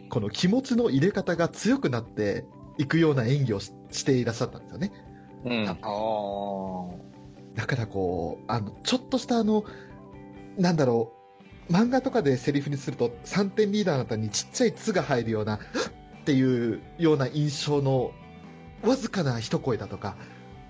[0.09, 2.45] この気持ちの入れ方が強くなって
[2.77, 4.91] いくような演技をししていらっしゃったんですよね。
[5.45, 5.69] うん。
[5.69, 5.85] ああ。
[7.55, 9.63] だからこう、あの、ちょっとしたあの、
[10.57, 11.13] なんだろ
[11.69, 15.55] う、漫画とかでセリフにすると3点リーダーのあたりにちっちゃい「つ」が入るような、
[16.21, 18.11] っていうような印象の
[18.83, 20.17] わずかな一声だとか、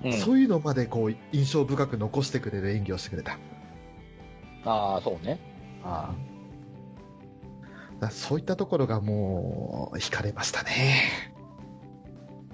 [0.04, 3.38] うん、そういうのまでこう印象深く残してくれる演技をしてくれた。
[4.66, 5.40] ああ、そうね。
[5.84, 6.14] あ
[8.00, 11.32] らそういったところがもう、惹かれましたね。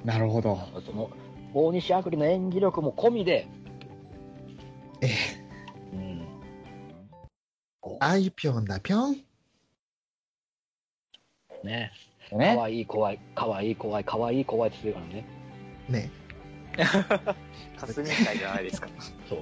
[0.03, 0.59] なるほど。
[0.75, 0.81] あ。
[0.85, 1.09] その、
[1.53, 3.47] 大西あくりの演技力も込みで、
[5.01, 5.11] ええ、うん。
[8.03, 9.17] あいぴょんだぴょん。
[11.63, 11.91] ね。
[12.31, 12.55] かね。
[12.55, 16.09] わいい怖い、かわいい怖い、かわいい怖いって言ってるからね。
[16.09, 17.35] ね。
[17.77, 18.87] 霞会じゃないですか。
[19.29, 19.39] そう。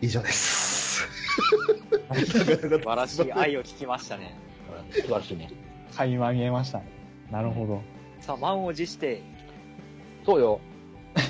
[0.00, 1.02] 以上です。
[2.14, 4.34] 素晴らしい愛を聞きましたね。
[4.92, 5.50] 素晴らしいね。
[5.94, 6.86] 垣間見えましたね。
[7.30, 7.82] なるほど。
[8.20, 9.22] さあ、満を持して、
[10.24, 10.58] そうよ。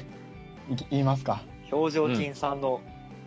[0.70, 1.42] いき言いますか。
[1.72, 2.81] 表情筋さんの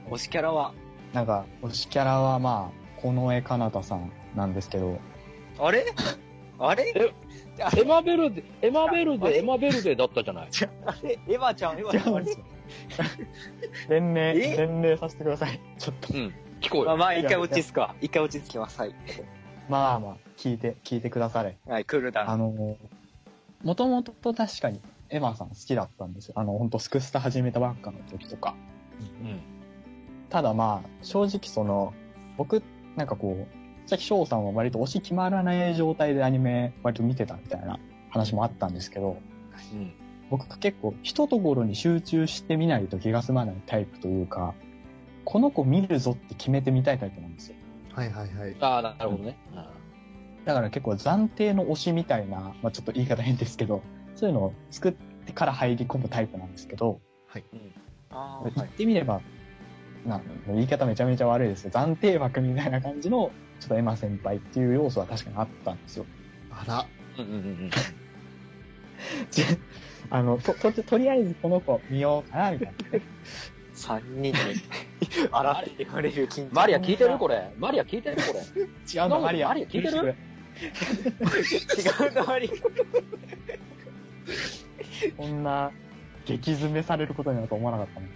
[0.10, 0.74] 推しキャラは、
[1.15, 4.99] なんか、推しキャラはまあ、近衛かなたさんなんですけど、
[5.58, 5.86] あれ？
[6.60, 6.93] あれ？
[7.78, 10.49] エマベルデ、エマベルデ、エマベルデだったじゃない？
[10.86, 11.13] あれ？
[11.13, 12.25] エヴァちゃん、エヴァちゃん。
[13.89, 14.58] 連名、え？
[14.58, 15.58] 連名させてください。
[15.80, 16.13] ちょっと。
[16.13, 16.34] うん。
[16.60, 16.97] 聞こうまあ、よ。
[16.97, 17.95] まあ、一回落ち着くわ。
[18.01, 18.78] 一回落ち着きます。
[18.78, 18.95] はい。
[19.69, 21.58] まあまあ、聞いて、聞いてくだされ。
[21.65, 22.30] はい、クールダウン。
[22.30, 22.78] あの、
[23.63, 26.34] もともと確かにエマさん好きだったんですよ。
[26.36, 28.54] あの、本当スクスタ始めたばっかの時とか。
[29.21, 29.39] うん。
[30.30, 31.94] ただまあ、正直その、
[32.38, 32.64] 僕、
[32.96, 39.18] なんかこう、さっき翔さんは割と推し決まらない状態でアニメ割と見てたみたいな話もあったんですけど、
[39.74, 39.94] うん。
[40.30, 44.56] 僕結構一ところに集中してみないと気が済まないタイプというか、
[45.24, 47.58] この子見るぞって決めてみたいタイプなんですよ。
[47.94, 48.56] はいはいはい。
[48.60, 49.38] ああ、なるほどね。
[50.46, 53.82] だから結構暫定の推しみたいな、まあちょっと言い方変ですけど、
[54.16, 54.92] そういうのを作っ
[55.26, 57.44] てから入り込むタイプなんですけど、はい。
[58.56, 59.22] 言ってみれば、
[60.06, 61.72] なん言い方めちゃめちゃ悪いですよ。
[61.72, 66.06] 暫定枠みたいな感じの、ちょっとエマ先輩っていう要素は確かにあったんですよ。
[66.52, 66.86] あら、
[67.18, 67.72] うんうんうん
[69.32, 69.44] ち
[70.10, 72.74] あの、と、と、とりあえずこの子見ようかな、みたいな。
[73.74, 74.34] 三人に、
[75.32, 76.54] あらって言われる緊張。
[76.54, 77.52] マリア聞いてるこれ？
[77.58, 78.62] マリア聞いてるこれ？
[78.62, 79.48] 違うの、マリア。
[79.50, 80.15] マリア聞いてる？
[82.06, 82.50] 違うのあり。
[85.18, 85.72] こんな、
[86.26, 88.10] 激詰めされることになると思わなかったもん。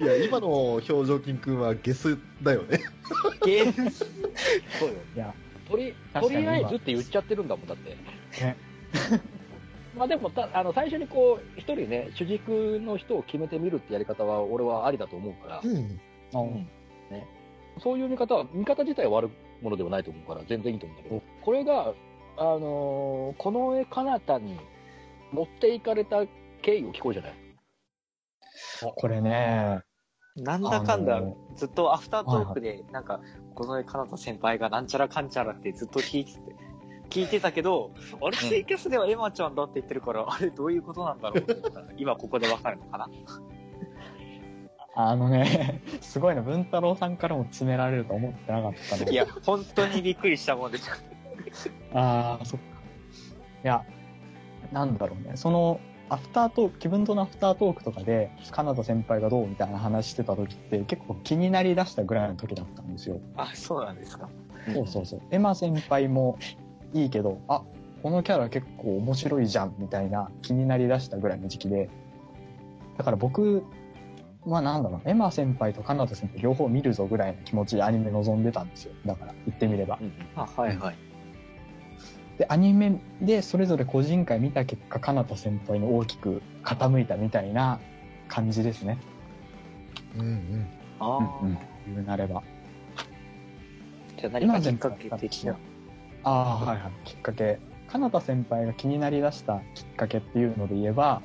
[0.00, 2.80] いや、今の表情筋くんはゲスだよね。
[3.44, 3.90] ゲーム。
[3.90, 4.94] そうよ。
[5.14, 5.34] いや、
[5.68, 7.90] とり、とりあえずって言っちゃってるんだもん、だって。
[8.44, 8.56] ね
[9.96, 15.76] まあでもた、あの、最初にこう、一人ね、主軸の人を決めてみるってやり方は、俺はありだと思うから、うん。
[15.76, 15.78] う
[16.60, 16.68] ん
[17.78, 19.30] そういう見方は、見方自体は悪い
[19.64, 21.94] ものではないと思うから、全然いいと思うんだけど、これが、
[22.36, 24.58] あのーこの絵彼方に
[25.32, 26.26] 持っていかれた
[26.62, 27.32] 経緯を聞こうじゃない？
[28.96, 29.80] これね、
[30.36, 33.20] なんだかんだあの、ずっとアフタートークで、なんか、
[33.54, 36.40] このかなた先輩がなんちゃらかんちゃらってずっと聞いてて、
[37.10, 37.90] 聞いてたけど、
[38.22, 43.08] あれ、ツイキャスではエマちゃんだって言ってるから、あれ、どういうことなんだろうと思ったら、今ここでわかるのかな？
[44.94, 49.12] あのね、すごいの、文太郎さんからも詰められると思ってなかったので。
[49.12, 50.78] いや、本当にびっくりしたもんで、
[51.94, 52.66] ああ、そっか。
[53.64, 53.84] いや、
[54.72, 55.36] なんだろうね。
[55.36, 63.20] その、アフタートーク、気分とのアフタートークとかで、カナダ先輩がどうみたいな話してた時って、結構気になりだしたぐらいの時だったんですよ。
[63.36, 64.28] あ、そうなんですか。
[64.74, 65.20] そうそうそう。
[65.30, 66.36] エマ先輩も
[66.92, 67.62] いいけど、あ、
[68.02, 71.88] このキャラ結構面白いじゃん、みたいな気になりだしたぐらいの時期で、
[72.98, 73.62] だから僕
[74.44, 78.94] はなんだろう、エマ先輩とカナダ先輩両方見るぞぐらいの気持ちでアニメ望んでたんですよ。
[79.06, 80.00] だから、言ってみれば。
[80.34, 81.09] あ、はいはい。
[82.40, 87.78] で、アニメでそれぞれ個人会見た結果、かなた先輩に大きく傾いたみたいな
[88.28, 88.96] 感じですね。
[90.16, 90.66] うんうん。
[91.00, 91.58] ああ、うんうん。
[91.86, 92.42] 言うなれば。
[94.18, 95.58] じゃあ何かきっかけ的な。
[96.24, 96.92] ああ、はいはい。
[97.04, 97.58] きっかけ。
[97.88, 101.20] かなた先輩が気になりだしたきっかけっていうので言えば、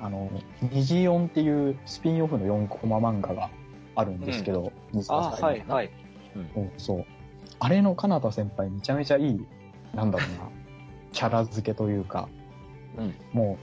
[0.00, 0.30] あの、
[0.62, 3.50] 虹四っていうスピンオフの4コマ漫画が
[3.94, 5.90] あるんですけど、水あ川さんにはいはい。
[6.54, 7.04] そうそう。
[7.58, 9.46] あれのかなた先輩めちゃめちゃいい、
[9.96, 10.50] なんだろうな、
[11.12, 12.28] キャラ付けというか、
[12.98, 13.58] うんも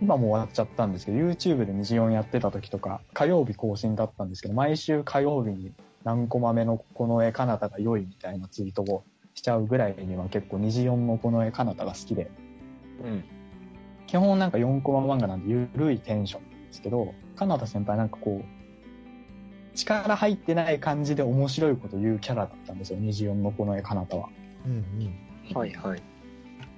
[0.00, 5.72] う、今もう終わっちゃったんですけど、YouTube で虹4やってた時とか、火曜日更新だったんですけど、毎週火曜日に
[6.04, 12.30] 何コマ目のこの絵かなたが良いみたいなツイートをしちゃうぐらいには結構虹4のこの絵かなたが好きで、
[13.04, 13.24] うん。
[14.08, 24.28] 基本なんか4コマ漫画なんでゆるいテンションなんですけど、カナダ先輩なんかこう、力入ってない感じで面白いこと言うキャラだったんですよ、24のこの絵かなたは。
[24.66, 24.72] うん
[25.52, 25.56] うん。
[25.56, 26.02] はいはい。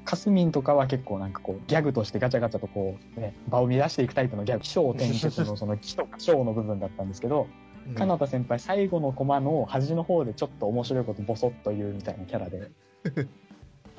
[0.05, 12.71] カスミンとかは結構なんかこう、ギャグとしてガチャガチャとこう、ね、場を乱していくタイプのギャグ、気象転結のその気とか小の部分だったんですけど、うんカナダ先輩最後のコマの端の方でちょっと面白いことボソッと言うみたいなキャラで。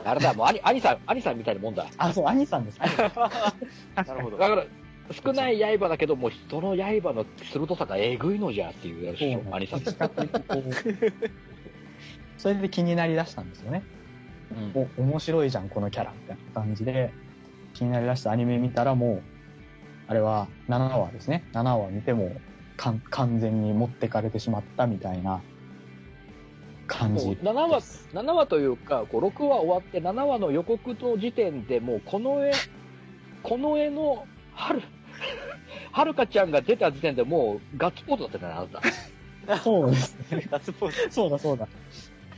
[0.04, 1.86] あれだ、もう、兄、兄さん、兄さんみたいなもんだ。
[1.98, 2.80] あ、そう、兄さんです。
[2.82, 2.88] な
[4.16, 4.38] るほど。
[4.38, 4.66] だから、
[5.12, 9.82] 少ない刃だけども、人の刃の鋭さがえぐいのじゃっていうやつでしょ、兄さん。
[12.38, 13.84] それで気になりだしたんですよね。
[14.76, 17.12] うんお、面白いじゃん、このキャラ、みたいな感じで、
[17.74, 19.22] 気になりだしたアニメ見たらもう、
[20.08, 21.44] あれは7話ですね。
[21.54, 22.32] 7話見ても、
[22.78, 25.42] かん完全に持ってかれてしまったみたいな
[26.88, 27.38] 感じ。
[27.42, 32.52] 7話、7話というか、こう6話終わって7話の予告の時点でもうこの絵、
[33.44, 34.82] この絵の春、
[35.92, 38.68] はるかちゃんが出た時点でもうガッツポーズだったじゃない、あな
[39.48, 39.58] た。
[39.64, 40.48] そうですね。
[40.50, 41.08] ガッツポーズ。
[41.10, 41.68] そうだそうだ。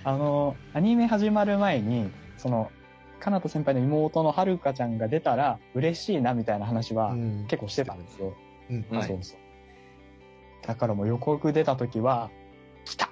[0.08, 2.72] あの、アニメ始まる前に、その、
[3.20, 8.34] かなた先輩の妹のはるかちゃんが出たら嬉しいなみたいな話はうん結構してたんですよ。
[8.70, 9.38] うんはいそうそう。
[10.66, 12.30] だからもう予告出た時は、
[12.86, 13.10] 来た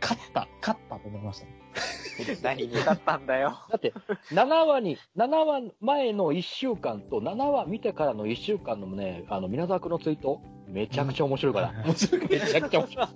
[0.00, 1.52] 勝った勝ったと思いましたね。
[2.40, 3.58] 何に勝ったんだよ。
[3.68, 3.92] だって、
[4.30, 11.72] 7話に、7話前の1週間と7話見てからの1週間のね、あの、皆沢くんのツイート、めちゃくちゃ面白いから。
[11.84, 13.08] 面白いめちゃくちゃ面白い。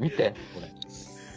[0.00, 0.74] 見て、これ。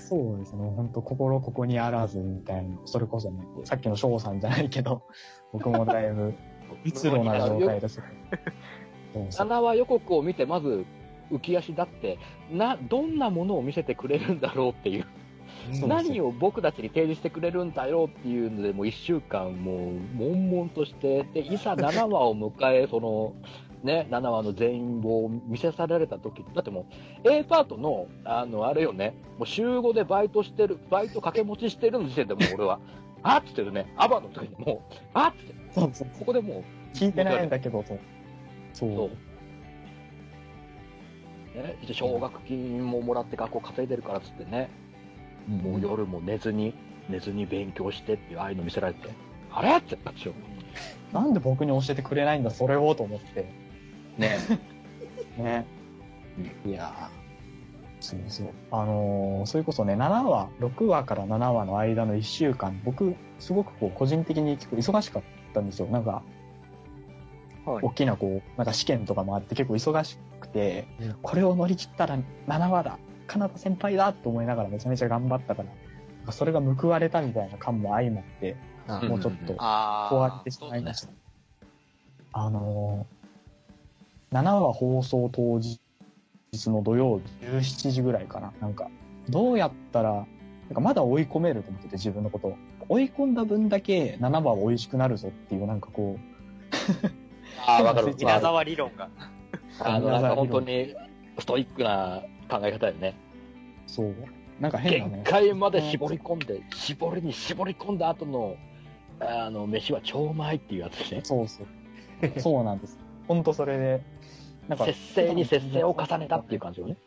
[0.07, 0.71] そうですね。
[0.75, 2.77] 本当心ここにあらずみたいな。
[2.85, 5.01] それこそね、さっきの翔さんじゃないけど、
[5.51, 6.33] 僕もだいぶ、
[6.85, 8.01] 鬱路な状態です。
[9.13, 10.85] そうそう7話予告を見て、まず、
[11.29, 15.05] 浮き足立って、な、どんなものを見せてくれるんだろうっていう、
[15.85, 23.33] 何を僕たちに提示してくれるんだろうっていうので、もう1週間、もう、悶々として、で、いざ7話を迎え、その、
[23.83, 26.85] ね、7話の全員を見せされた時だっても
[27.23, 32.79] う、A パートの、あの、あれよね、もう週5でバイトしてる、バイト掛け持ちしてるの時点でもう俺は、
[33.23, 36.07] あっつってるね、アバの時にもう、あっつって、そうそう。
[36.19, 36.63] ここでもう、
[36.93, 37.99] 聞いてないんだけど、そう。
[38.73, 38.95] そう。
[38.95, 39.09] そう。
[41.57, 44.69] ね、奨学金ももらって学校稼いでるからっつってね、
[45.47, 46.73] もう夜も寝ずに、
[47.09, 49.09] 寝ずに勉強してっていうああいうの見せられて、
[49.51, 49.77] あれ？
[49.77, 50.33] ってなったでしょ。
[51.13, 53.66] なんで僕に教えてくれないんだ、それをと思って。
[54.17, 54.37] ね。
[55.37, 55.65] ね。
[56.65, 57.27] いやー
[57.99, 58.47] そうそう。
[58.71, 65.87] あのーそれこそね、7話、6話から7話の間の1週間、僕、すごくこう、個人的に結構忙しかったんですよ。
[65.87, 66.11] なんか、
[67.65, 75.63] はい大きなこう、なんか試験とかもあって結構忙しくて、うんこれを乗り切ったら7話だ、カナダ先輩だと思いながらめちゃめちゃ頑張ったか
[76.25, 78.55] ら、それが報われたみたいな感も相まって、
[78.87, 81.09] あうんもうちょっとあ終わってしまいました。
[82.31, 83.16] あのー、
[84.31, 85.79] 7話放送当日
[86.67, 88.53] の土曜日17時ぐらいかな。
[88.59, 88.89] なんか、
[89.29, 90.25] どうやったら、なん
[90.73, 92.57] かまだ追い込めると思ってて自分のことを。
[92.89, 97.07] 追い込んだ分だけ7話は美味しくなるぞっていうなんかこう、
[97.65, 98.15] ああ、 わかる。
[98.17, 99.09] 稲沢理論が。
[99.79, 100.95] あの、なんか本当に
[101.39, 103.15] ストイックな考え方よね。
[103.85, 104.15] そう。
[104.59, 105.11] なんか変なね。
[105.17, 108.55] 限界まで絞り込んで、絞りに絞り込んだ後の、
[109.19, 111.21] あの、飯は超うまいっていうやつですね。
[111.23, 112.39] そうそう。
[112.39, 112.97] そうなんです。
[113.27, 114.03] ほんとそれで、
[114.67, 116.97] なんか、節制に節制を重ねたっていう感じよね。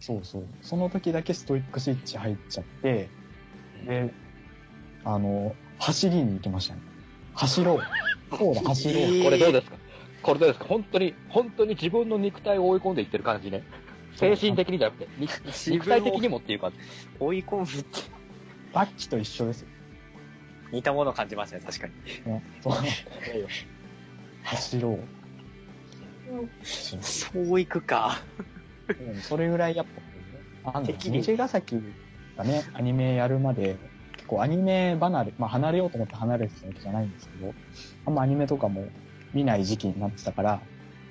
[0.00, 0.44] そうそう。
[0.62, 3.08] その時だけストイックスイッチ入っちゃって、
[3.86, 4.12] で、
[5.04, 6.80] あの、走りに行きましたね。
[7.34, 7.82] 走ろう。
[8.36, 9.02] そうだ、走ろう。
[9.02, 9.76] えーこれどうですか？
[10.22, 10.64] これどうですか？
[10.66, 13.62] 本当に、本当に自分の肉体を追い込んでいってる感じね。
[14.16, 16.76] 精神的にじゃなくて、肉肉体的にもっていう感じ。
[17.18, 18.00] 追い込むって
[18.72, 19.68] バッキと一緒ですよ。
[20.72, 21.92] 似たものを感じますね、確かに。
[22.32, 22.74] ね、そう
[24.44, 24.98] 走ろう。
[26.62, 28.18] そういくか。
[28.98, 29.86] うんそれぐらいやっ
[30.62, 31.80] ぱ、なんだろう、敵に虹ヶ崎
[32.36, 33.78] がね、アニメやるまで、
[34.16, 37.54] 結構アニメ離れ、まあ離れようと思って離れてたわけじゃないんですけど、
[38.04, 38.92] あんまアニメとかも
[39.32, 40.62] 見ない時期になってたから、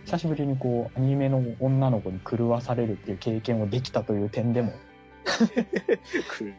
[0.05, 4.73] 久しぶりにこう、アニメの女の子に狂わされるっていう経験をできたという点でも、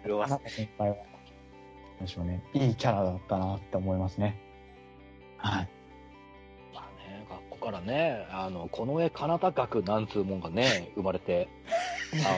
[0.04, 1.06] 狂わなんか先輩は、なん
[2.00, 4.38] でしょうね、いいキャラだったなって思いますね。
[5.38, 5.68] はい。
[7.62, 11.48] からね、あの、この絵、かなた学なんつうもんがね、 生まれて、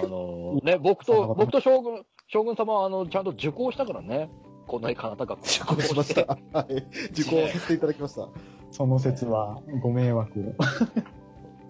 [0.02, 4.28] あの、 ね、僕と、僕と将軍、将軍様は、あの、ちゃんと受講したからね、
[4.66, 5.40] この絵、かなた学。
[5.40, 6.38] 受講しました。
[6.52, 6.74] はい。
[7.10, 8.28] 受講させていただきました。
[8.70, 10.44] その説はご迷惑を。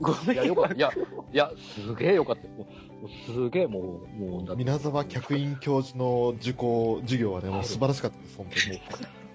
[0.01, 0.75] ごめいや、よかった。
[0.75, 0.91] いや、
[1.33, 2.43] いや、すげえよかった。
[3.33, 8.81] すげえもう、もう、皆沢客員教授の受講授業はね、もう素晴らしかったです、本当に。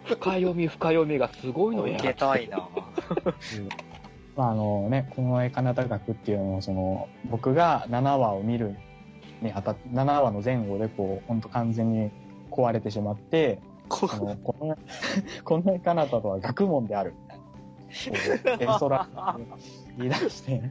[0.05, 1.93] 深読み、深読みがすごいのよ。
[1.95, 2.67] 受けたいな。
[4.40, 8.78] まああのね、この絵かなた学っていうのは、その、僕が7話を見る
[9.42, 12.10] にあたって、7話の前後でこう、ほんと完全に
[12.50, 13.60] 壊れてしまって、
[13.90, 14.78] こあのこの、
[15.44, 17.16] この 絵かなたとは学問である。
[17.90, 18.12] こ
[18.46, 19.10] うエソラ
[19.98, 20.62] 言い出して、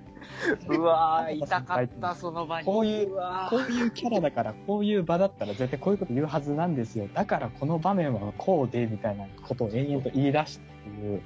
[0.68, 2.64] うわー、痛かった、その場に。
[2.64, 7.06] こういうわこういうキャラだから、こういう場だったら絶対こういうこと言うはずなんですよ。
[7.12, 11.20] だからこの場面はこうで、みたいなことを延々と言い出すっていう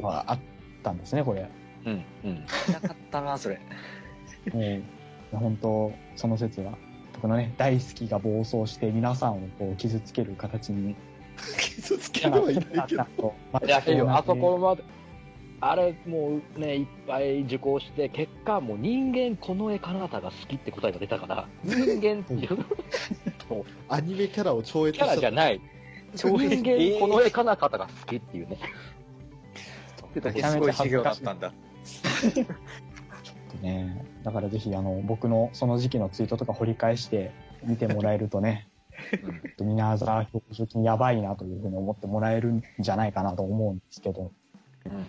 [0.00, 0.38] のがあっ
[0.82, 1.48] たんですね、これ。
[1.86, 2.44] うん、うん。
[2.68, 3.60] 痛かったな、それ。
[4.52, 6.76] もう、本当、その説は、
[7.14, 10.94] 僕のね、大好きが暴走して皆さんをこう傷つける形に。
[11.58, 13.34] 傷つけるはいないけど。
[13.64, 13.82] いや、
[14.16, 14.84] あそこまで。
[15.60, 22.64] あれ、もうね、いっぱい受講して、結果、もう人間この絵かなたが好きって答えが出たから、人間っていう、
[23.50, 25.60] もアニメキャラを超越うキャラじゃない。
[26.14, 28.58] 人間この絵かなたが好きっていうね。
[30.20, 31.52] だけすごい授業だったんだ。
[31.84, 32.46] ちょっ
[33.50, 37.32] とね、だからぜひ、あの、僕のその時期のツイートとか掘り返して
[37.64, 38.68] 見てもらえるとね、
[39.60, 44.32] 皆沢表彰金やばいなというふうに思ってもらえるんじゃないかなと思うんですけど、
[44.86, 45.06] うん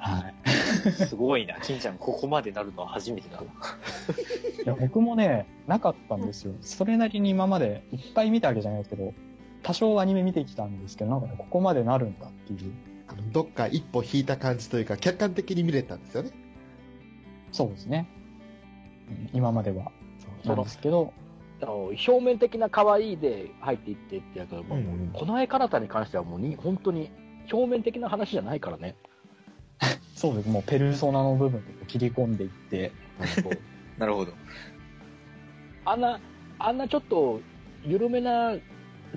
[0.00, 0.90] はい。
[0.92, 1.56] すごいな。
[1.60, 3.42] 金ちゃん、ここまでなるのは初めてだな。
[4.64, 6.54] いや僕もね、なかったんですよ。
[6.62, 9.12] それなりに今までいっぱい見たわけじゃないですけど、
[9.62, 12.72] 多少アニメ見てきたんですけど、なんかね、ここまでなるんだっていう。
[13.32, 16.30] どっか一歩引いた感じというか、客観的に見れたんですよね。
[17.52, 18.08] そうですね。
[19.08, 19.92] うん今までは。
[20.42, 21.12] そなんですけど、
[21.62, 27.10] あの表面的な可愛いで入っていってってやつはもう、うんうんこの絵彼方に関してはもうに本当に
[27.52, 28.94] 表面的な話じゃないからね。
[30.14, 30.48] そうです。
[30.48, 32.92] もうペルソナの部分を切り込んでいって、
[33.98, 34.32] なるほど。
[35.84, 36.20] あんな、
[36.58, 37.40] あんなちょっと
[37.84, 38.54] 緩めな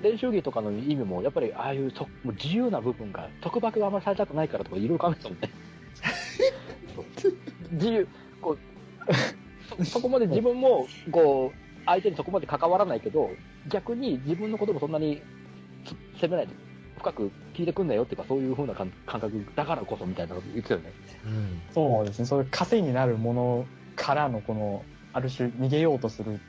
[0.01, 5.49] 練習着とかの意味も、やっぱりああいうそもう自由な部分が、束縛があんまりされたくないからとかいろいろ考えてたもんね。
[7.71, 8.07] 自由、
[8.41, 8.57] こ
[9.79, 13.31] う、そこまで自分も、こう、相手にそこまで関わらないけど、
[13.67, 15.21] 逆に自分のこともそんなに
[16.15, 16.53] 責めないで、
[16.97, 20.93] 深く聞いてくんなよっていうか、そういう風な感感覚だからこそみたいなこと言ってたよね。
[21.25, 21.61] うん。
[21.73, 22.25] そうですね。
[22.25, 26.39] そういう稼いになるものからのこの、ある種逃げようとする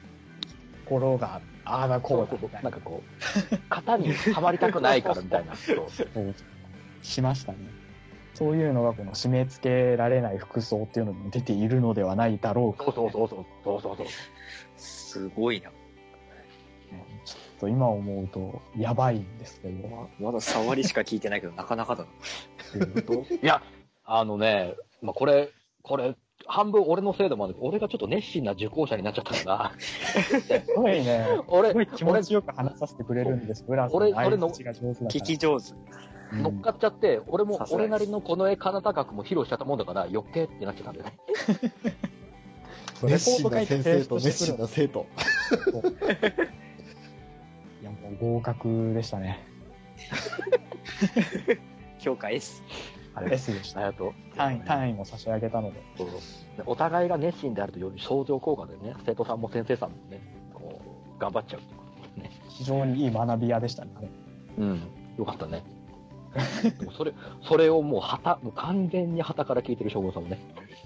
[0.84, 3.02] ころが、ああだこうだみたいなんなかこ
[3.52, 5.54] う、型にはまりたくないからみたいな。
[7.02, 7.58] しましたね。
[8.34, 12.84] そういうのがこの締め付けられない服装っていうのに出ているのではないだろうか。
[12.86, 14.06] そうそうそうそうそうそうそう。
[14.76, 15.70] すごいな。
[15.70, 19.88] ちょっと今思うとやばいんですけど。
[19.88, 22.10] ままだ触りしか聞いてないけど、なかなかだな。
[23.40, 23.62] いや、
[24.04, 25.50] あのね、まあ、これ、
[25.82, 26.16] これ、
[26.46, 31.26] 半分俺のせいでもある俺がちょっと熱心な受講者になっちゃったから、すごいね。
[31.48, 33.64] 俺、すごい気持ちよく話させてくれるんです。
[33.66, 34.50] ブラさん俺俺の。
[34.50, 35.72] 聞き上手。
[35.72, 41.16] うん乗っかっちゃって、俺も俺なりのこの絵、金高くも披露しちゃったもんだから、余計ってなっちゃったんだよね。
[42.94, 45.06] そうレ熱心なポート書いて先生と熱心な生徒。
[47.82, 49.46] いや、もう合格でしたね。
[51.98, 52.62] 評価 S。
[53.14, 53.80] あれ S でした。
[53.80, 54.36] ありがとう。
[54.36, 55.82] 単位、単位も差し上げたので。
[55.96, 60.20] そうでお互いが熱心であるとより相乗効果でね、生徒さんも先生さんもね、
[60.52, 60.80] こ
[61.16, 62.30] う、頑張っちゃうってことね。
[62.48, 63.90] 非常にいい学び屋でしたね。
[64.58, 64.82] うん。
[65.18, 65.62] よかったね。
[66.78, 67.12] でもそれ、
[67.42, 70.40] それをもう、はた、もう完全に旗から聞いてる将軍さんもね。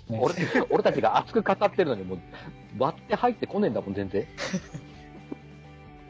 [0.09, 0.35] ね俺、
[0.71, 2.19] 俺たちが熱く語ってるのに、もう、
[2.79, 4.27] 割って入ってこねえんだもん、全然。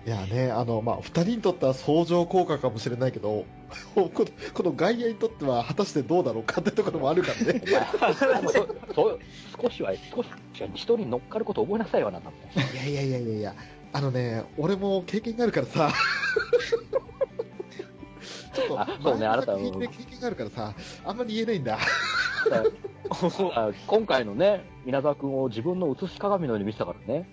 [0.09, 3.45] いやね、あの、まあ、二人にとっては相乗効果かもしれないけど、
[3.95, 4.09] この
[4.55, 7.61] この外野にとっては果たしてどうだろうかってところもあるからね。
[9.61, 10.29] 少しは、少し、
[10.73, 12.41] 人に乗っかること覚えなさいよ、なんだもん。
[12.41, 13.55] いやいやいやいやいや、
[13.93, 15.93] あのね、俺も経験があるからさ、
[18.55, 20.73] ちょっと、あそうねあなた経験があるからさ、
[21.05, 21.79] あんまり言えないんだ。
[23.55, 27.29] あ今回のね、稲沢君を自分の映し鏡のように見せたからね。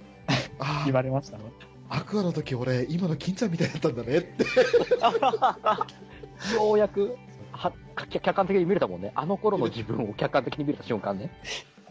[0.60, 1.46] あ言われましたね。
[1.90, 4.46] アクアの時俺、今の金ちゃんみたいだったんだねって。
[6.56, 7.18] ようやく、
[7.52, 9.12] は、客客観的に見れたもんね。
[9.16, 11.32] あの頃の自分を客観的に見れた瞬間ね。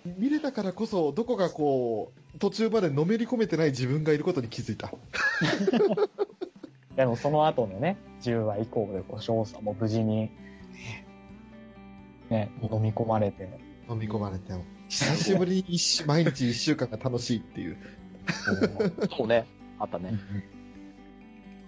[0.05, 4.93] 見れたからこそ、どこかこう、途中までのめり込めてない自分がいることに気づいた。
[6.97, 10.31] でもその後のね、10話以降でこう翔さんも無事に、
[12.31, 13.49] ね、飲み込まれて、
[13.89, 14.65] 飲み込まれても。
[14.89, 17.77] 久しぶりに毎日一週間が楽しいっていう。
[19.09, 19.47] こ そうね。
[19.85, 20.11] あったね。
[20.11, 20.19] う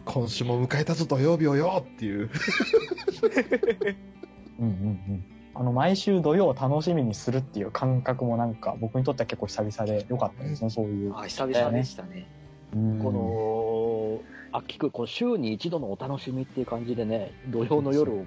[0.07, 2.31] 今週も迎えたぞ土曜日をよっていう。
[4.59, 4.73] うんうんう
[5.13, 5.25] ん。
[5.55, 11.17] あの、毎週土曜を楽しみにするっていう感覚もなんか、僕にとっては結構久々で良かったですね、そういう。
[11.17, 12.29] あ、久々でしたね。
[12.75, 13.11] うんこ
[14.53, 18.25] の、あ、聞く、この週に一度のお楽しみっていう感じでね、土曜の夜を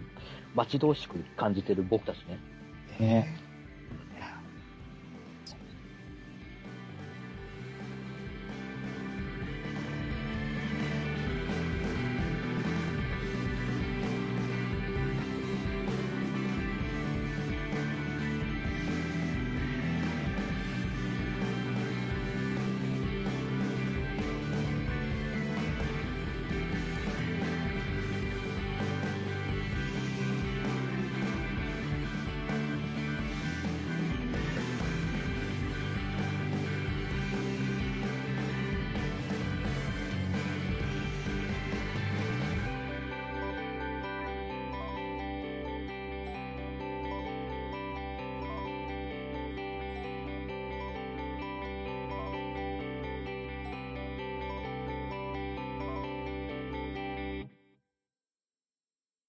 [0.56, 2.40] 待ち遠しく感じてる僕たちね。
[3.00, 3.38] ね、